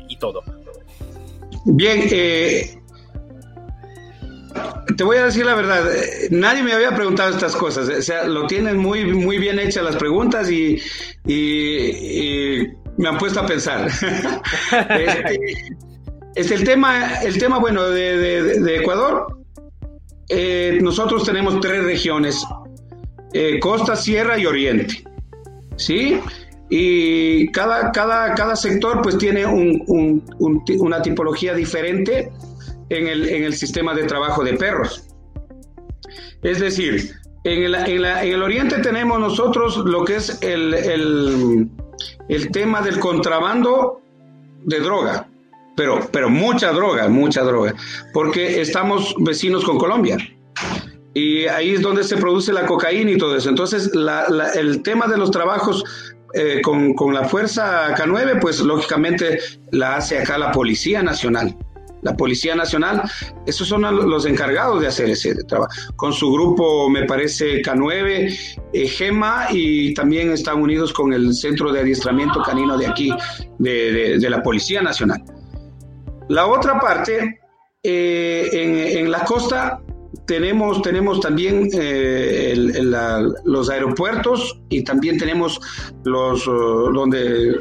y, 0.10 0.18
todo? 0.18 0.42
Bien, 1.66 2.08
eh, 2.12 2.82
te 4.98 5.04
voy 5.04 5.18
a 5.18 5.26
decir 5.26 5.46
la 5.46 5.56
verdad, 5.56 5.84
nadie 6.32 6.64
me 6.64 6.74
había 6.74 6.96
preguntado 6.96 7.30
estas 7.30 7.56
cosas, 7.56 7.90
o 7.90 8.02
sea, 8.02 8.26
lo 8.26 8.48
tienen 8.48 8.78
muy, 8.78 9.06
muy 9.06 9.38
bien 9.38 9.60
hechas 9.60 9.84
las 9.84 9.96
preguntas 9.96 10.50
y, 10.50 10.82
y, 11.26 12.68
me 12.98 13.10
han 13.10 13.18
puesto 13.18 13.40
a 13.40 13.46
pensar. 13.46 13.88
este, 14.90 15.40
este, 16.36 16.56
el, 16.56 16.64
tema, 16.64 17.20
el 17.22 17.38
tema, 17.38 17.60
bueno, 17.60 17.90
de, 17.90 18.60
de, 18.60 18.78
Ecuador, 18.78 19.41
eh, 20.34 20.80
nosotros 20.82 21.26
tenemos 21.26 21.60
tres 21.60 21.84
regiones, 21.84 22.42
eh, 23.34 23.60
costa, 23.60 23.96
sierra 23.98 24.38
y 24.38 24.46
oriente, 24.46 25.04
¿sí? 25.76 26.20
Y 26.70 27.52
cada, 27.52 27.92
cada, 27.92 28.34
cada 28.34 28.56
sector 28.56 29.02
pues 29.02 29.18
tiene 29.18 29.46
un, 29.46 29.84
un, 29.88 30.64
una 30.80 31.02
tipología 31.02 31.54
diferente 31.54 32.32
en 32.88 33.08
el, 33.08 33.28
en 33.28 33.44
el 33.44 33.54
sistema 33.54 33.94
de 33.94 34.04
trabajo 34.04 34.42
de 34.42 34.54
perros. 34.54 35.04
Es 36.42 36.62
decir, 36.62 37.12
en 37.44 37.64
el, 37.64 37.76
en, 37.76 38.02
la, 38.02 38.24
en 38.24 38.34
el, 38.34 38.42
oriente 38.42 38.78
tenemos 38.80 39.20
nosotros 39.20 39.78
lo 39.78 40.06
que 40.06 40.16
es 40.16 40.42
el, 40.42 40.74
el, 40.74 41.70
el, 42.30 42.52
tema 42.52 42.82
del 42.82 43.00
contrabando 43.00 44.02
de 44.64 44.80
droga, 44.80 45.28
pero, 45.76 46.00
pero 46.12 46.30
mucha 46.30 46.72
droga, 46.72 47.08
mucha 47.08 47.42
droga, 47.42 47.74
porque 48.14 48.62
estamos 48.62 49.16
vecinos 49.20 49.64
con 49.64 49.78
Colombia. 49.78 50.18
Y 51.14 51.46
ahí 51.48 51.72
es 51.72 51.82
donde 51.82 52.04
se 52.04 52.16
produce 52.18 52.54
la 52.54 52.66
cocaína 52.66 53.12
y 53.12 53.18
todo 53.18 53.36
eso. 53.36 53.50
Entonces, 53.50 53.94
la, 53.94 54.26
el 54.56 54.82
tema 54.82 55.08
de 55.08 55.18
los 55.18 55.30
trabajos 55.32 55.84
eh, 56.34 56.62
con, 56.64 56.94
con 56.94 57.14
la 57.14 57.26
Fuerza 57.26 57.94
K9, 57.96 58.40
pues 58.40 58.62
lógicamente 58.62 59.40
la 59.72 59.98
hace 59.98 60.20
acá 60.20 60.38
la 60.38 60.52
Policía 60.52 61.04
Nacional 61.04 61.58
la 62.02 62.16
Policía 62.18 62.56
Nacional, 62.56 63.04
esos 63.46 63.68
son 63.68 63.82
los 63.82 64.26
encargados 64.26 64.82
de 64.82 64.88
hacer 64.88 65.10
ese 65.10 65.36
trabajo. 65.44 65.72
Con 65.96 66.14
su 66.14 66.32
grupo, 66.32 66.90
me 66.90 67.06
parece, 67.06 67.62
K9, 67.62 68.60
eh, 68.74 68.88
GEMA 68.88 69.48
y 69.52 69.94
también 69.94 70.32
están 70.32 70.62
unidos 70.62 70.94
con 70.94 71.14
el 71.14 71.34
Centro 71.34 71.72
de 71.72 71.82
Adiestramiento 71.82 72.42
Canino 72.42 72.78
de 72.78 72.88
aquí, 72.88 73.12
de, 73.60 74.30
la 74.30 74.42
Policía 74.42 74.82
Nacional. 74.82 75.24
La 76.32 76.48
otra 76.48 76.80
parte, 76.80 77.42
eh, 77.84 78.50
en, 78.54 79.12
la 79.12 79.26
costa, 79.26 79.82
tenemos, 80.26 80.82
tenemos 80.82 81.20
también 81.20 81.68
eh, 81.74 82.54
los 83.44 83.70
aeropuertos 83.70 84.62
y 84.70 84.82
también 84.82 85.18
tenemos 85.18 85.60
los 86.06 86.46
donde... 86.46 87.60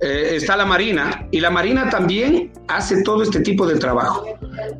Eh, 0.00 0.36
está 0.36 0.56
la 0.56 0.64
Marina 0.64 1.26
y 1.32 1.40
la 1.40 1.50
Marina 1.50 1.90
también 1.90 2.52
hace 2.68 3.02
todo 3.02 3.24
este 3.24 3.40
tipo 3.40 3.66
de 3.66 3.74
trabajo 3.74 4.26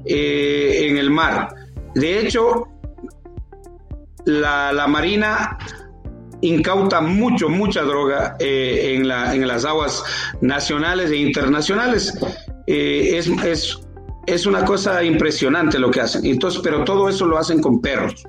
en 0.05 0.97
el 0.97 1.11
mar. 1.11 1.49
De 1.97 2.21
hecho, 2.21 2.69
la, 4.27 4.87
Marina 4.87 5.59
incauta 6.41 7.01
mucho, 7.01 7.49
mucha 7.49 7.83
droga 7.83 8.37
eh, 8.39 8.95
en, 8.97 9.09
las 9.09 9.65
aguas 9.65 10.03
nacionales 10.41 11.11
e 11.11 11.17
internacionales. 11.17 12.19
es, 12.67 13.29
es, 14.27 14.47
una 14.47 14.65
cosa 14.65 15.03
impresionante 15.03 15.79
lo 15.79 15.91
que 15.91 16.01
hacen. 16.01 16.25
Entonces, 16.27 16.61
pero 16.63 16.85
todo 16.85 17.09
eso 17.09 17.27
lo 17.27 17.39
hacen 17.39 17.61
con 17.61 17.81
perros, 17.81 18.25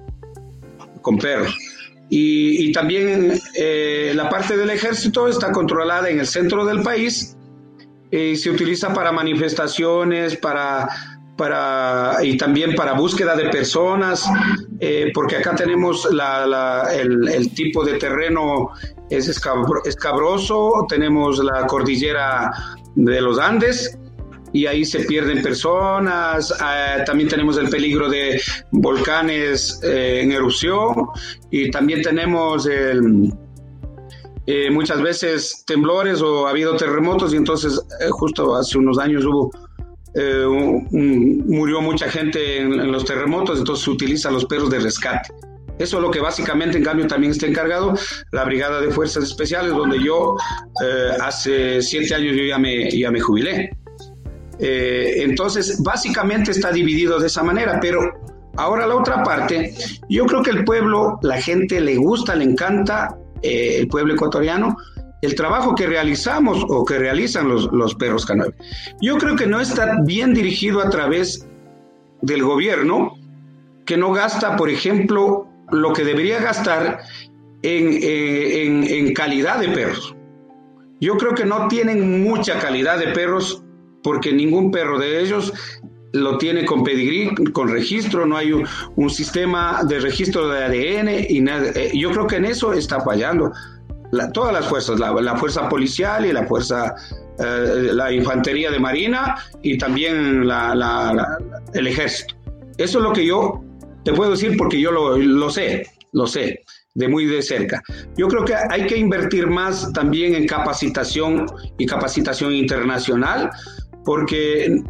con 1.01 1.17
perros. 1.17 1.55
Y, 2.09 2.71
también 2.71 3.39
eh, 3.55 4.13
la 4.15 4.29
parte 4.29 4.57
del 4.57 4.71
ejército 4.71 5.27
está 5.27 5.51
controlada 5.51 6.09
en 6.09 6.19
el 6.19 6.25
centro 6.25 6.65
del 6.65 6.81
país 6.81 7.37
y 8.11 8.35
se 8.35 8.49
utiliza 8.49 8.91
para 8.93 9.11
manifestaciones, 9.11 10.35
para, 10.37 10.89
para, 11.39 12.17
y 12.21 12.36
también 12.36 12.75
para 12.75 12.91
búsqueda 12.91 13.34
de 13.34 13.45
personas, 13.45 14.30
eh, 14.82 15.10
porque 15.13 15.38
acá 15.38 15.56
tenemos 15.56 16.06
el, 16.06 17.54
tipo 17.54 17.86
de 17.86 17.93
terreno 17.93 18.71
es 19.10 19.30
escabroso, 19.30 20.86
tenemos 20.89 21.41
la 21.41 21.65
cordillera 21.65 22.52
de 22.95 23.21
los 23.21 23.39
Andes, 23.39 23.97
y 24.52 24.65
ahí 24.65 24.84
se 24.84 25.06
pierden 25.06 25.41
personas. 25.41 26.54
Ah, 26.60 27.06
también 27.06 27.30
tenemos 27.30 27.58
el 27.58 27.69
peligro 27.69 28.10
de 28.10 28.41
volcanes 28.71 29.80
eh, 29.82 30.19
en 30.21 30.34
erupción 30.34 31.08
y 31.52 31.71
también 31.71 32.02
tenemos 32.02 32.67
eh, 32.67 32.99
muchas 34.71 35.02
veces 35.02 35.63
temblores 35.65 36.21
o 36.21 36.47
ha 36.47 36.49
habido 36.49 36.75
terremotos 36.75 37.34
y 37.34 37.38
entonces 37.38 37.80
eh, 38.02 38.10
justo 38.10 38.56
hace 38.56 38.80
unos 38.80 38.97
años 38.97 39.23
hubo 39.23 39.52
murió 40.15 41.81
mucha 41.81 42.09
gente 42.09 42.61
en, 42.61 42.91
los 42.91 43.05
terremotos, 43.05 43.59
entonces 43.59 43.85
se 43.85 43.91
utilizan 43.91 44.33
los 44.33 44.45
perros 44.45 44.69
de 44.69 44.79
rescate. 44.79 45.29
Eso 45.77 45.97
es 45.97 46.03
lo 46.03 46.11
que 46.11 46.19
básicamente, 46.19 46.77
en 46.77 46.83
cambio, 46.83 47.07
también 47.07 47.31
está 47.31 47.47
encargado 47.47 47.93
la 48.31 48.43
Brigada 48.43 48.81
de 48.81 48.89
Fuerzas 48.91 49.23
Especiales, 49.23 49.71
donde 49.71 50.03
yo 50.03 50.35
hace 51.21 51.81
siete 51.81 52.13
años 52.15 52.35
yo 52.35 52.43
ya 52.43 52.57
me, 52.57 52.91
ya 52.91 53.11
me 53.11 53.21
jubilé. 53.21 53.71
Eh, 54.59 55.23
entonces, 55.23 55.81
básicamente 55.81 56.51
está 56.51 56.71
dividido 56.71 57.19
de 57.19 57.27
esa 57.27 57.43
manera, 57.43 57.79
pero 57.81 58.01
ahora 58.57 58.85
la 58.85 58.95
otra 58.95 59.23
parte, 59.23 59.73
yo 60.09 60.25
creo 60.25 60.43
que 60.43 60.51
el 60.51 60.65
pueblo, 60.65 61.17
la 61.21 61.41
gente 61.41 61.79
le 61.79 61.95
gusta, 61.95 62.35
le 62.35 62.43
encanta, 62.43 63.17
eh, 63.41 63.77
el 63.79 63.87
pueblo 63.87 64.13
ecuatoriano, 64.13 64.75
el 65.21 65.36
trabajo 65.36 65.75
que 65.75 65.88
realizamos 65.88 66.65
o 66.67 66.86
que 66.86 66.97
realizan 66.97 67.47
los, 67.47 67.71
los 67.71 67.95
perros 67.95 68.27
K9. 68.27 68.53
Yo 69.01 69.17
creo 69.17 69.36
que 69.36 69.47
no 69.47 69.60
está 69.60 69.97
bien 70.03 70.34
dirigido 70.34 70.82
a 70.82 70.89
través 70.89 71.47
del 72.21 72.43
gobierno, 72.43 73.17
que 73.86 73.97
no 73.97 74.12
gasta, 74.12 74.55
por 74.55 74.69
ejemplo, 74.69 75.47
lo 75.71 75.93
que 75.93 76.03
debería 76.03 76.39
gastar 76.39 76.99
en, 77.62 77.99
eh, 78.01 78.65
en, 78.65 78.84
en 78.84 79.13
calidad 79.13 79.60
de 79.60 79.69
perros. 79.69 80.15
Yo 81.01 81.17
creo 81.17 81.34
que 81.34 81.45
no 81.45 81.67
tienen 81.67 82.23
mucha 82.23 82.60
calidad 82.60 82.99
de 82.99 83.08
perros 83.08 83.63
porque 84.03 84.34
ningún 84.34 84.71
perro 84.71 84.97
de 84.99 85.21
ellos 85.21 85.53
lo 86.12 86.38
tiene 86.38 86.65
con 86.65 86.84
pedigrí, 86.84 87.34
con 87.51 87.69
registro, 87.69 88.25
no 88.25 88.36
hay 88.36 88.51
un, 88.51 89.10
sistema 89.10 89.84
de 89.84 89.99
registro 89.99 90.47
de 90.49 90.63
ADN 90.63 91.25
y 91.29 91.41
nada. 91.41 91.71
Eh, 91.75 91.91
yo 91.95 92.12
creo 92.12 92.27
que 92.27 92.38
en 92.38 92.45
eso 92.45 92.73
está 92.73 93.01
fallando 93.01 93.51
todas 94.33 94.53
las 94.53 94.65
fuerzas, 94.67 94.99
la, 94.99 95.35
fuerza 95.37 95.69
policial 95.69 96.25
y 96.25 96.33
la 96.33 96.45
fuerza, 96.45 96.95
eh, 97.39 97.89
la 97.93 98.11
infantería 98.11 98.71
de 98.71 98.79
marina 98.79 99.35
y 99.61 99.77
también 99.77 100.43
el 101.73 101.87
ejército. 101.87 102.35
Eso 102.77 102.99
es 102.99 103.03
lo 103.03 103.13
que 103.13 103.25
yo 103.25 103.63
te 104.03 104.13
puedo 104.13 104.31
decir 104.31 104.55
porque 104.57 104.79
yo 104.79 104.91
lo, 104.91 105.17
lo 105.17 105.49
sé, 105.49 105.85
lo 106.13 106.25
sé 106.25 106.63
de 106.95 107.07
muy 107.07 107.25
de 107.25 107.41
cerca. 107.41 107.81
Yo 108.17 108.27
creo 108.27 108.45
que 108.45 108.55
hay 108.55 108.85
que 108.87 108.97
invertir 108.97 109.47
más 109.47 109.91
también 109.93 110.35
en 110.35 110.47
capacitación 110.47 111.45
y 111.77 111.85
capacitación 111.85 112.53
internacional 112.53 113.49
porque, 114.03 114.81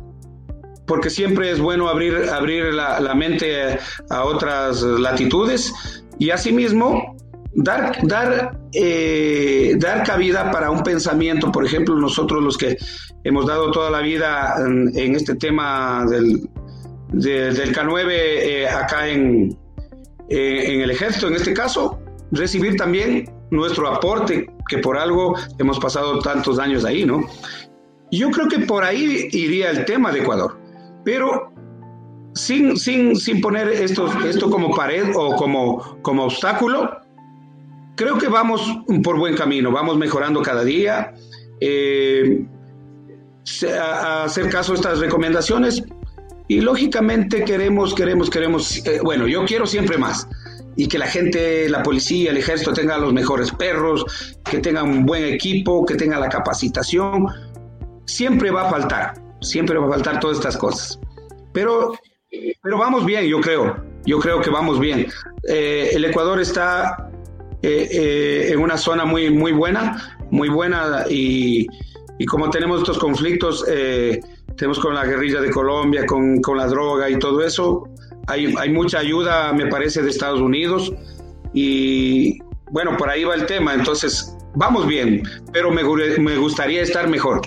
porque 0.88 1.10
siempre 1.10 1.52
es 1.52 1.60
bueno 1.60 1.88
abrir, 1.88 2.30
abrir 2.30 2.74
la, 2.74 3.14
mente 3.16 3.78
a 4.10 4.24
otras 4.24 4.82
latitudes 4.82 5.74
y 6.18 6.32
asimismo 6.32 7.16
dar, 7.64 7.98
dar, 8.04 8.60
eh, 8.74 9.76
dar 9.78 10.04
cabida 10.04 10.52
para 10.52 10.72
un 10.72 10.84
pensamiento, 10.84 11.52
por 11.52 11.66
ejemplo, 11.66 11.96
nosotros 11.96 12.42
los 12.44 12.58
que 12.58 12.78
hemos 13.24 13.48
dado 13.48 13.72
toda 13.72 13.90
la 13.90 14.02
vida 14.02 14.56
en, 14.66 15.16
este 15.16 15.36
tema 15.36 16.06
del, 16.10 16.50
del 17.12 17.76
K9 17.76 18.08
eh, 18.10 18.68
acá 18.68 19.08
en, 19.08 19.58
eh, 20.30 20.74
en 20.74 20.82
el 20.82 20.92
ejército, 20.92 21.28
en 21.28 21.36
este 21.36 21.54
caso, 21.54 22.00
recibir 22.32 22.76
también 22.78 23.30
nuestro 23.52 23.88
aporte, 23.88 24.48
que 24.68 24.78
por 24.78 24.98
algo 24.98 25.36
hemos 25.58 25.80
pasado 25.80 26.20
tantos 26.20 26.60
años 26.60 26.86
ahí, 26.86 27.06
¿no? 27.06 27.28
Yo 28.12 28.30
creo 28.32 28.48
que 28.48 28.60
por 28.60 28.84
ahí 28.84 29.28
iría 29.32 29.72
el 29.72 29.86
tema 29.86 30.12
de 30.12 30.20
Ecuador, 30.20 30.60
pero 31.04 31.52
sin, 32.34 32.78
sin, 32.78 33.16
sin 33.16 33.42
poner 33.42 33.68
esto, 33.70 34.08
esto 34.28 34.50
como 34.50 34.76
pared 34.76 35.12
o 35.16 35.36
como, 35.36 35.98
como 36.02 36.26
obstáculo, 36.26 37.00
creo 38.00 38.18
que 38.18 38.30
vamos 38.30 38.62
por 39.04 39.20
buen 39.20 39.36
camino, 39.36 39.74
vamos 39.74 39.98
mejorando 39.98 40.42
cada 40.42 40.64
día. 40.64 41.14
Eh, 41.60 42.46
a 43.78 44.24
hacer 44.24 44.50
caso 44.50 44.72
a 44.72 44.76
estas 44.76 45.00
recomendaciones 45.00 45.84
y 46.48 46.62
lógicamente 46.62 47.44
queremos, 47.44 47.94
queremos, 47.94 48.30
queremos, 48.30 48.86
eh, 48.86 49.02
bueno, 49.04 49.28
yo 49.28 49.44
quiero 49.44 49.66
siempre 49.66 49.98
más 49.98 50.30
y 50.78 50.88
que 50.88 50.98
la 50.98 51.08
gente, 51.08 51.68
la 51.68 51.84
policía, 51.84 52.32
el 52.32 52.38
ejército 52.38 52.72
tenga 52.72 52.98
los 52.98 53.12
mejores 53.12 53.52
perros, 53.52 54.06
que 54.50 54.60
tengan 54.60 54.88
un 54.88 55.06
buen 55.06 55.26
equipo, 55.26 55.86
que 55.86 55.96
tenga 55.96 56.22
la 56.22 56.30
capacitación. 56.30 57.28
Siempre 58.06 58.50
va 58.50 58.68
a 58.68 58.70
faltar, 58.70 59.14
siempre 59.42 59.78
va 59.78 59.88
a 59.88 59.90
faltar 59.90 60.22
todas 60.22 60.38
estas 60.38 60.56
cosas. 60.56 60.98
Pero, 61.52 61.96
pero 62.64 62.78
vamos 62.78 63.06
bien, 63.06 63.26
yo 63.26 63.42
creo, 63.42 63.84
yo 64.06 64.20
creo 64.20 64.40
que 64.40 64.50
vamos 64.50 64.80
bien. 64.80 65.08
Eh, 65.50 65.90
el 65.94 66.06
Ecuador 66.06 66.40
está 66.40 67.09
eh, 67.62 67.90
eh, 67.92 68.52
en 68.52 68.60
una 68.60 68.78
zona 68.78 69.06
muy, 69.06 69.30
muy 69.30 69.52
buena, 69.52 70.18
muy 70.32 70.50
buena 70.50 71.06
y, 71.10 71.68
y 72.18 72.26
como 72.26 72.50
tenemos 72.50 72.80
estos 72.80 72.98
conflictos, 72.98 73.66
tenemos 74.56 74.80
con 74.80 74.94
la 74.94 75.06
guerrilla 75.06 75.42
de 75.42 75.50
Colombia, 75.50 76.06
con, 76.06 76.42
con 76.42 76.58
la 76.58 76.68
droga 76.68 77.10
y 77.10 77.18
todo 77.18 77.44
eso, 77.44 77.84
hay, 78.28 78.54
hay 78.58 78.70
mucha 78.70 79.00
ayuda, 79.00 79.54
me 79.54 79.68
parece, 79.68 80.02
de 80.02 80.10
Estados 80.10 80.42
Unidos 80.42 80.94
y 81.54 82.40
bueno, 82.72 82.96
por 82.98 83.10
ahí 83.10 83.24
va 83.24 83.36
el 83.36 83.46
tema. 83.46 83.74
Entonces, 83.74 84.36
vamos 84.56 84.88
bien, 84.88 85.24
pero 85.52 85.72
me, 85.72 85.84
me 86.20 86.38
gustaría 86.38 86.82
estar 86.82 87.08
mejor. 87.08 87.42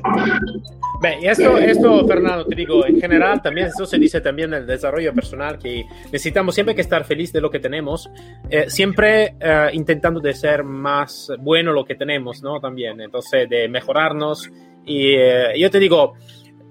Y 1.20 1.26
esto, 1.26 1.58
esto, 1.58 2.06
Fernando, 2.06 2.44
te 2.46 2.54
digo, 2.54 2.86
en 2.86 3.00
general 3.00 3.42
también, 3.42 3.68
eso 3.68 3.86
se 3.86 3.98
dice 3.98 4.20
también 4.20 4.50
del 4.50 4.66
desarrollo 4.66 5.12
personal, 5.12 5.58
que 5.58 5.84
necesitamos 6.06 6.54
siempre 6.54 6.74
que 6.74 6.80
estar 6.80 7.04
feliz 7.04 7.32
de 7.32 7.40
lo 7.40 7.50
que 7.50 7.58
tenemos, 7.58 8.10
eh, 8.48 8.68
siempre 8.68 9.34
eh, 9.40 9.70
intentando 9.72 10.20
de 10.20 10.32
ser 10.34 10.64
más 10.64 11.32
bueno 11.40 11.72
lo 11.72 11.84
que 11.84 11.94
tenemos, 11.94 12.42
¿no? 12.42 12.60
También, 12.60 13.00
entonces, 13.00 13.48
de 13.48 13.68
mejorarnos. 13.68 14.50
Y 14.84 15.14
eh, 15.14 15.52
yo 15.58 15.70
te 15.70 15.78
digo, 15.78 16.14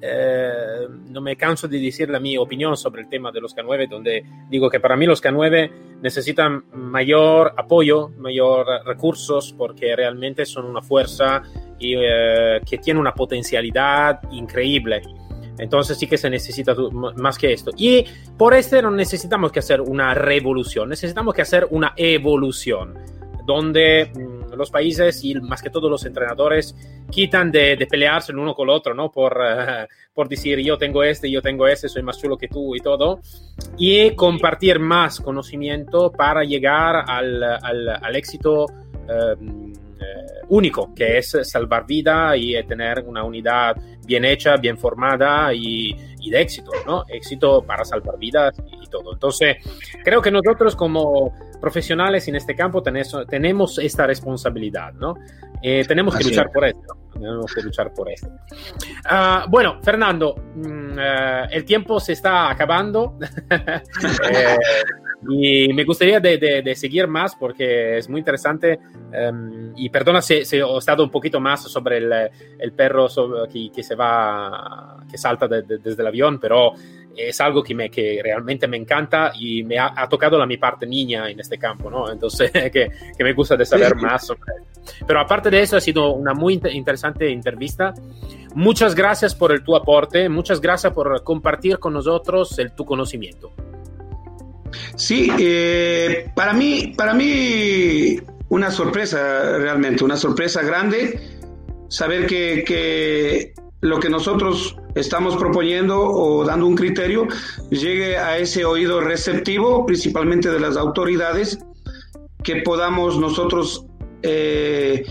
eh, 0.01 0.87
no 1.09 1.21
me 1.21 1.35
canso 1.35 1.67
de 1.67 1.79
decir 1.79 2.09
la 2.09 2.19
mi 2.19 2.35
opinión 2.37 2.75
sobre 2.75 3.03
el 3.03 3.09
tema 3.09 3.31
de 3.31 3.39
los 3.39 3.55
K9, 3.55 3.87
donde 3.87 4.25
digo 4.49 4.69
que 4.69 4.79
para 4.79 4.95
mí 4.95 5.05
los 5.05 5.21
K9 5.21 5.99
necesitan 6.01 6.65
mayor 6.73 7.53
apoyo, 7.55 8.09
mayor 8.17 8.65
recursos, 8.85 9.53
porque 9.55 9.95
realmente 9.95 10.45
son 10.45 10.65
una 10.65 10.81
fuerza 10.81 11.43
y, 11.77 11.95
eh, 11.95 12.61
que 12.67 12.79
tiene 12.79 12.99
una 12.99 13.13
potencialidad 13.13 14.21
increíble. 14.31 15.03
Entonces 15.59 15.99
sí 15.99 16.07
que 16.07 16.17
se 16.17 16.29
necesita 16.29 16.75
más 17.17 17.37
que 17.37 17.53
esto. 17.53 17.69
Y 17.77 18.03
por 18.37 18.55
este 18.55 18.81
no 18.81 18.89
necesitamos 18.89 19.51
que 19.51 19.59
hacer 19.59 19.81
una 19.81 20.15
revolución, 20.15 20.89
necesitamos 20.89 21.35
que 21.35 21.43
hacer 21.43 21.67
una 21.69 21.93
evolución, 21.95 22.95
donde 23.45 24.11
mm, 24.11 24.40
los 24.61 24.71
países 24.71 25.23
y 25.23 25.35
más 25.35 25.61
que 25.61 25.69
todo 25.69 25.89
los 25.89 26.05
entrenadores 26.05 26.75
quitan 27.09 27.51
de, 27.51 27.85
pelearse 27.89 28.31
el 28.31 28.39
uno 28.39 28.53
con 28.53 28.69
el 28.69 28.75
otro, 28.75 28.93
¿no? 28.93 29.11
Por, 29.11 29.37
eh, 29.43 29.87
por 30.13 30.29
decir 30.29 30.59
yo 30.59 30.77
tengo 30.77 31.03
este, 31.03 31.29
yo 31.29 31.41
tengo 31.41 31.67
este, 31.67 31.89
soy 31.89 32.03
más 32.03 32.19
chulo 32.19 32.37
que 32.37 32.47
tú 32.47 32.75
y 32.75 32.79
todo. 32.79 33.19
Y 33.77 34.15
compartir 34.15 34.79
más 34.79 35.19
conocimiento 35.19 36.11
para 36.11 36.43
llegar 36.43 37.03
al, 37.07 37.43
al, 37.43 38.15
éxito 38.15 38.65
em, 39.07 39.73
eh, 39.73 40.45
único, 40.49 40.93
que 40.93 41.17
es 41.17 41.37
salvar 41.43 41.85
vida 41.85 42.35
y 42.37 42.61
tener 42.63 43.03
una 43.05 43.23
unidad 43.23 43.75
bien 44.05 44.25
hecha, 44.25 44.57
bien 44.57 44.77
formada 44.77 45.53
y, 45.53 45.95
y, 46.19 46.29
de 46.29 46.41
éxito, 46.41 46.71
¿no? 46.85 47.03
Éxito 47.07 47.63
para 47.63 47.85
salvar 47.85 48.17
vidas 48.17 48.55
y 48.81 48.87
todo. 48.87 49.13
Entonces, 49.13 49.57
creo 50.03 50.21
que 50.21 50.31
nosotros 50.31 50.75
como 50.75 51.33
profesionales 51.61 52.27
en 52.27 52.35
este 52.35 52.55
campo 52.55 52.81
tenemos, 52.81 53.25
tenemos 53.29 53.79
esta 53.79 54.07
responsabilidad, 54.07 54.93
¿no? 54.93 55.13
Eh, 55.61 55.85
tenemos 55.87 56.17
que 56.17 56.23
luchar 56.23 56.51
por 56.51 56.65
esto. 56.65 56.97
Tenemos 57.13 57.53
que 57.53 57.61
luchar 57.61 57.93
por 57.93 58.09
esto. 58.09 58.27
Uh, 58.29 59.49
bueno, 59.49 59.79
Fernando, 59.81 60.35
mm, 60.55 60.93
uh, 60.93 61.47
el 61.51 61.63
tiempo 61.63 61.99
se 61.99 62.13
está 62.13 62.49
acabando. 62.49 63.17
eh, 63.51 64.57
y 65.29 65.71
me 65.71 65.83
gustaría 65.83 66.19
de, 66.19 66.39
de, 66.39 66.63
de, 66.63 66.75
seguir 66.75 67.07
más 67.07 67.35
porque 67.35 67.97
es 67.97 68.09
muy 68.09 68.19
interesante. 68.19 68.79
Um, 69.13 69.73
y 69.75 69.89
perdona 69.89 70.19
si, 70.21 70.45
si, 70.45 70.57
he 70.57 70.77
estado 70.77 71.03
un 71.03 71.11
poquito 71.11 71.39
más 71.39 71.61
sobre 71.61 71.97
el, 71.97 72.11
el 72.57 72.71
perro 72.71 73.07
sobre, 73.07 73.47
que, 73.47 73.69
que, 73.71 73.83
se 73.83 73.93
va, 73.93 74.97
que 75.09 75.17
salta 75.19 75.47
de, 75.47 75.61
desde 75.61 76.01
el 76.01 76.07
avión, 76.07 76.39
pero 76.39 76.73
es 77.15 77.41
algo 77.41 77.63
que, 77.63 77.75
me, 77.75 77.89
que 77.89 78.19
realmente 78.23 78.67
me 78.67 78.77
encanta 78.77 79.31
y 79.37 79.63
me 79.63 79.77
ha, 79.77 79.93
ha, 79.95 80.07
tocado 80.07 80.37
la 80.37 80.45
mi 80.45 80.57
parte 80.57 80.85
niña 80.85 81.29
en 81.29 81.39
este 81.39 81.57
campo, 81.57 81.89
¿no? 81.89 82.11
Entonces, 82.11 82.51
que, 82.71 82.89
que 83.17 83.23
me 83.23 83.33
gusta 83.33 83.55
de 83.55 83.65
saber 83.65 83.95
más 83.95 84.27
sobre 84.27 84.41
Pero 85.05 85.19
aparte 85.19 85.49
de 85.49 85.61
eso, 85.61 85.77
ha 85.77 85.81
sido 85.81 86.13
una 86.13 86.33
muy 86.33 86.59
interesante 86.71 87.31
entrevista. 87.31 87.93
Muchas 88.55 88.95
gracias 88.95 89.35
por 89.35 89.51
el 89.51 89.63
tu 89.63 89.75
aporte, 89.75 90.27
muchas 90.29 90.59
gracias 90.59 90.93
por 90.93 91.23
compartir 91.23 91.79
con 91.79 91.93
nosotros 91.93 92.57
el 92.59 92.73
tu 92.73 92.85
conocimiento. 92.85 93.51
Sí, 94.95 95.31
eh, 95.39 96.29
para 96.35 96.53
mí, 96.53 96.93
para 96.95 97.13
mí 97.13 98.17
una 98.49 98.71
sorpresa 98.71 99.57
realmente, 99.57 100.03
una 100.03 100.17
sorpresa 100.17 100.61
grande 100.61 101.19
saber 101.87 102.25
que, 102.25 102.63
que 102.65 103.53
lo 103.81 103.99
que 103.99 104.09
nosotros 104.09 104.77
estamos 104.95 105.35
proponiendo 105.35 105.99
o 105.99 106.45
dando 106.45 106.67
un 106.67 106.75
criterio 106.75 107.27
llegue 107.69 108.17
a 108.17 108.37
ese 108.37 108.63
oído 108.63 109.01
receptivo, 109.01 109.85
principalmente 109.85 110.49
de 110.49 110.59
las 110.59 110.77
autoridades, 110.77 111.59
que 112.43 112.57
podamos 112.57 113.19
nosotros 113.19 113.85
eh, 114.21 115.03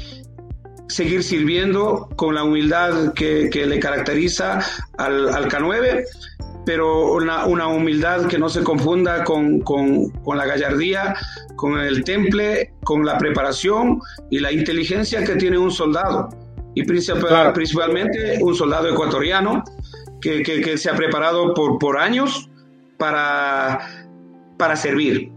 seguir 0.89 1.23
sirviendo 1.23 2.09
con 2.17 2.35
la 2.35 2.45
humildad 2.45 3.13
que, 3.15 3.51
le 3.53 3.81
caracteriza 3.81 4.61
al, 4.99 5.29
al, 5.29 5.49
K9, 5.49 6.05
pero 6.65 7.13
una, 7.15 7.69
humildad 7.69 8.27
que 8.27 8.39
no 8.39 8.49
se 8.49 8.63
confunda 8.63 9.25
con, 9.25 9.61
con, 9.61 10.11
con 10.11 10.37
la 10.37 10.47
gallardía, 10.47 11.17
con 11.57 11.79
el 11.81 12.05
temple, 12.05 12.73
con 12.85 13.05
la 13.05 13.19
preparación 13.19 14.01
y 14.31 14.39
la 14.39 14.53
inteligencia 14.53 15.25
que 15.25 15.37
tiene 15.37 15.59
un 15.59 15.71
soldado 15.71 16.29
y 16.75 16.85
claro. 16.85 17.53
principalmente 17.53 18.39
un 18.41 18.55
soldado 18.55 18.89
ecuatoriano 18.89 19.65
que, 20.21 20.43
que, 20.43 20.61
que, 20.61 20.79
se 20.79 20.91
ha 20.91 20.95
preparado 20.95 21.55
por, 21.55 21.79
por 21.79 21.99
años 21.99 22.49
para, 22.99 23.79
para 24.57 24.77
servir. 24.77 25.33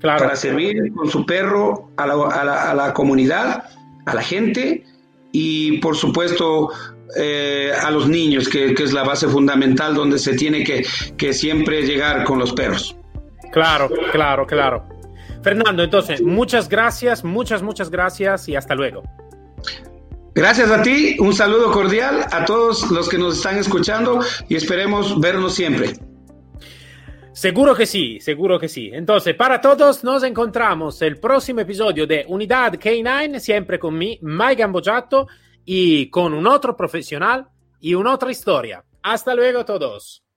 Claro. 0.00 0.24
Para 0.24 0.36
servir 0.36 0.92
con 0.94 1.08
su 1.08 1.24
perro 1.24 1.90
a 1.96 2.06
la, 2.06 2.14
a, 2.14 2.44
la, 2.44 2.70
a 2.70 2.74
la, 2.74 2.94
comunidad, 2.94 3.64
a 4.06 4.14
la 4.14 4.22
gente 4.22 4.84
y 5.32 5.78
por 5.78 5.96
supuesto 5.96 6.70
eh, 7.16 7.72
a 7.80 7.90
los 7.90 8.08
niños, 8.08 8.48
que, 8.48 8.74
que, 8.74 8.82
es 8.82 8.92
la 8.92 9.04
base 9.04 9.28
fundamental 9.28 9.94
donde 9.94 10.18
se 10.18 10.34
tiene 10.34 10.64
que, 10.64 10.84
que 11.16 11.32
siempre 11.32 11.82
llegar 11.82 12.24
con 12.24 12.38
los 12.38 12.52
perros. 12.52 12.96
Claro, 13.52 13.88
claro, 14.10 14.46
claro. 14.46 14.84
Fernando, 15.42 15.84
entonces, 15.84 16.22
muchas 16.22 16.68
gracias, 16.68 17.22
muchas, 17.22 17.62
muchas 17.62 17.90
gracias 17.90 18.48
y 18.48 18.56
hasta 18.56 18.74
luego. 18.74 19.02
Gracias 20.34 20.68
a 20.68 20.82
ti, 20.82 21.16
un 21.20 21.32
saludo 21.32 21.70
cordial 21.70 22.26
a 22.32 22.44
todos 22.44 22.90
los 22.90 23.08
que 23.08 23.16
nos 23.16 23.36
están 23.36 23.56
escuchando 23.56 24.18
y 24.48 24.56
esperemos 24.56 25.20
vernos 25.20 25.54
siempre. 25.54 25.92
Seguro 27.32 27.74
que 27.76 27.86
sí, 27.86 28.18
seguro 28.18 28.58
que 28.58 28.68
sí. 28.68 28.90
Entonces, 28.92 29.36
para 29.36 29.60
todos, 29.60 30.02
nos 30.02 30.24
encontramos 30.24 31.00
el 31.02 31.20
próximo 31.20 31.60
episodio 31.60 32.04
de 32.04 32.24
Unidad 32.26 32.74
K9, 32.74 33.38
siempre 33.38 33.78
con 33.78 33.96
mí, 33.96 34.18
Mike 34.22 34.62
Gambojato, 34.62 35.28
y 35.64 36.10
con 36.10 36.34
un 36.34 36.48
otro 36.48 36.76
profesional 36.76 37.46
y 37.80 37.94
una 37.94 38.12
otra 38.14 38.32
historia. 38.32 38.84
Hasta 39.04 39.36
luego 39.36 39.64
todos. 39.64 40.24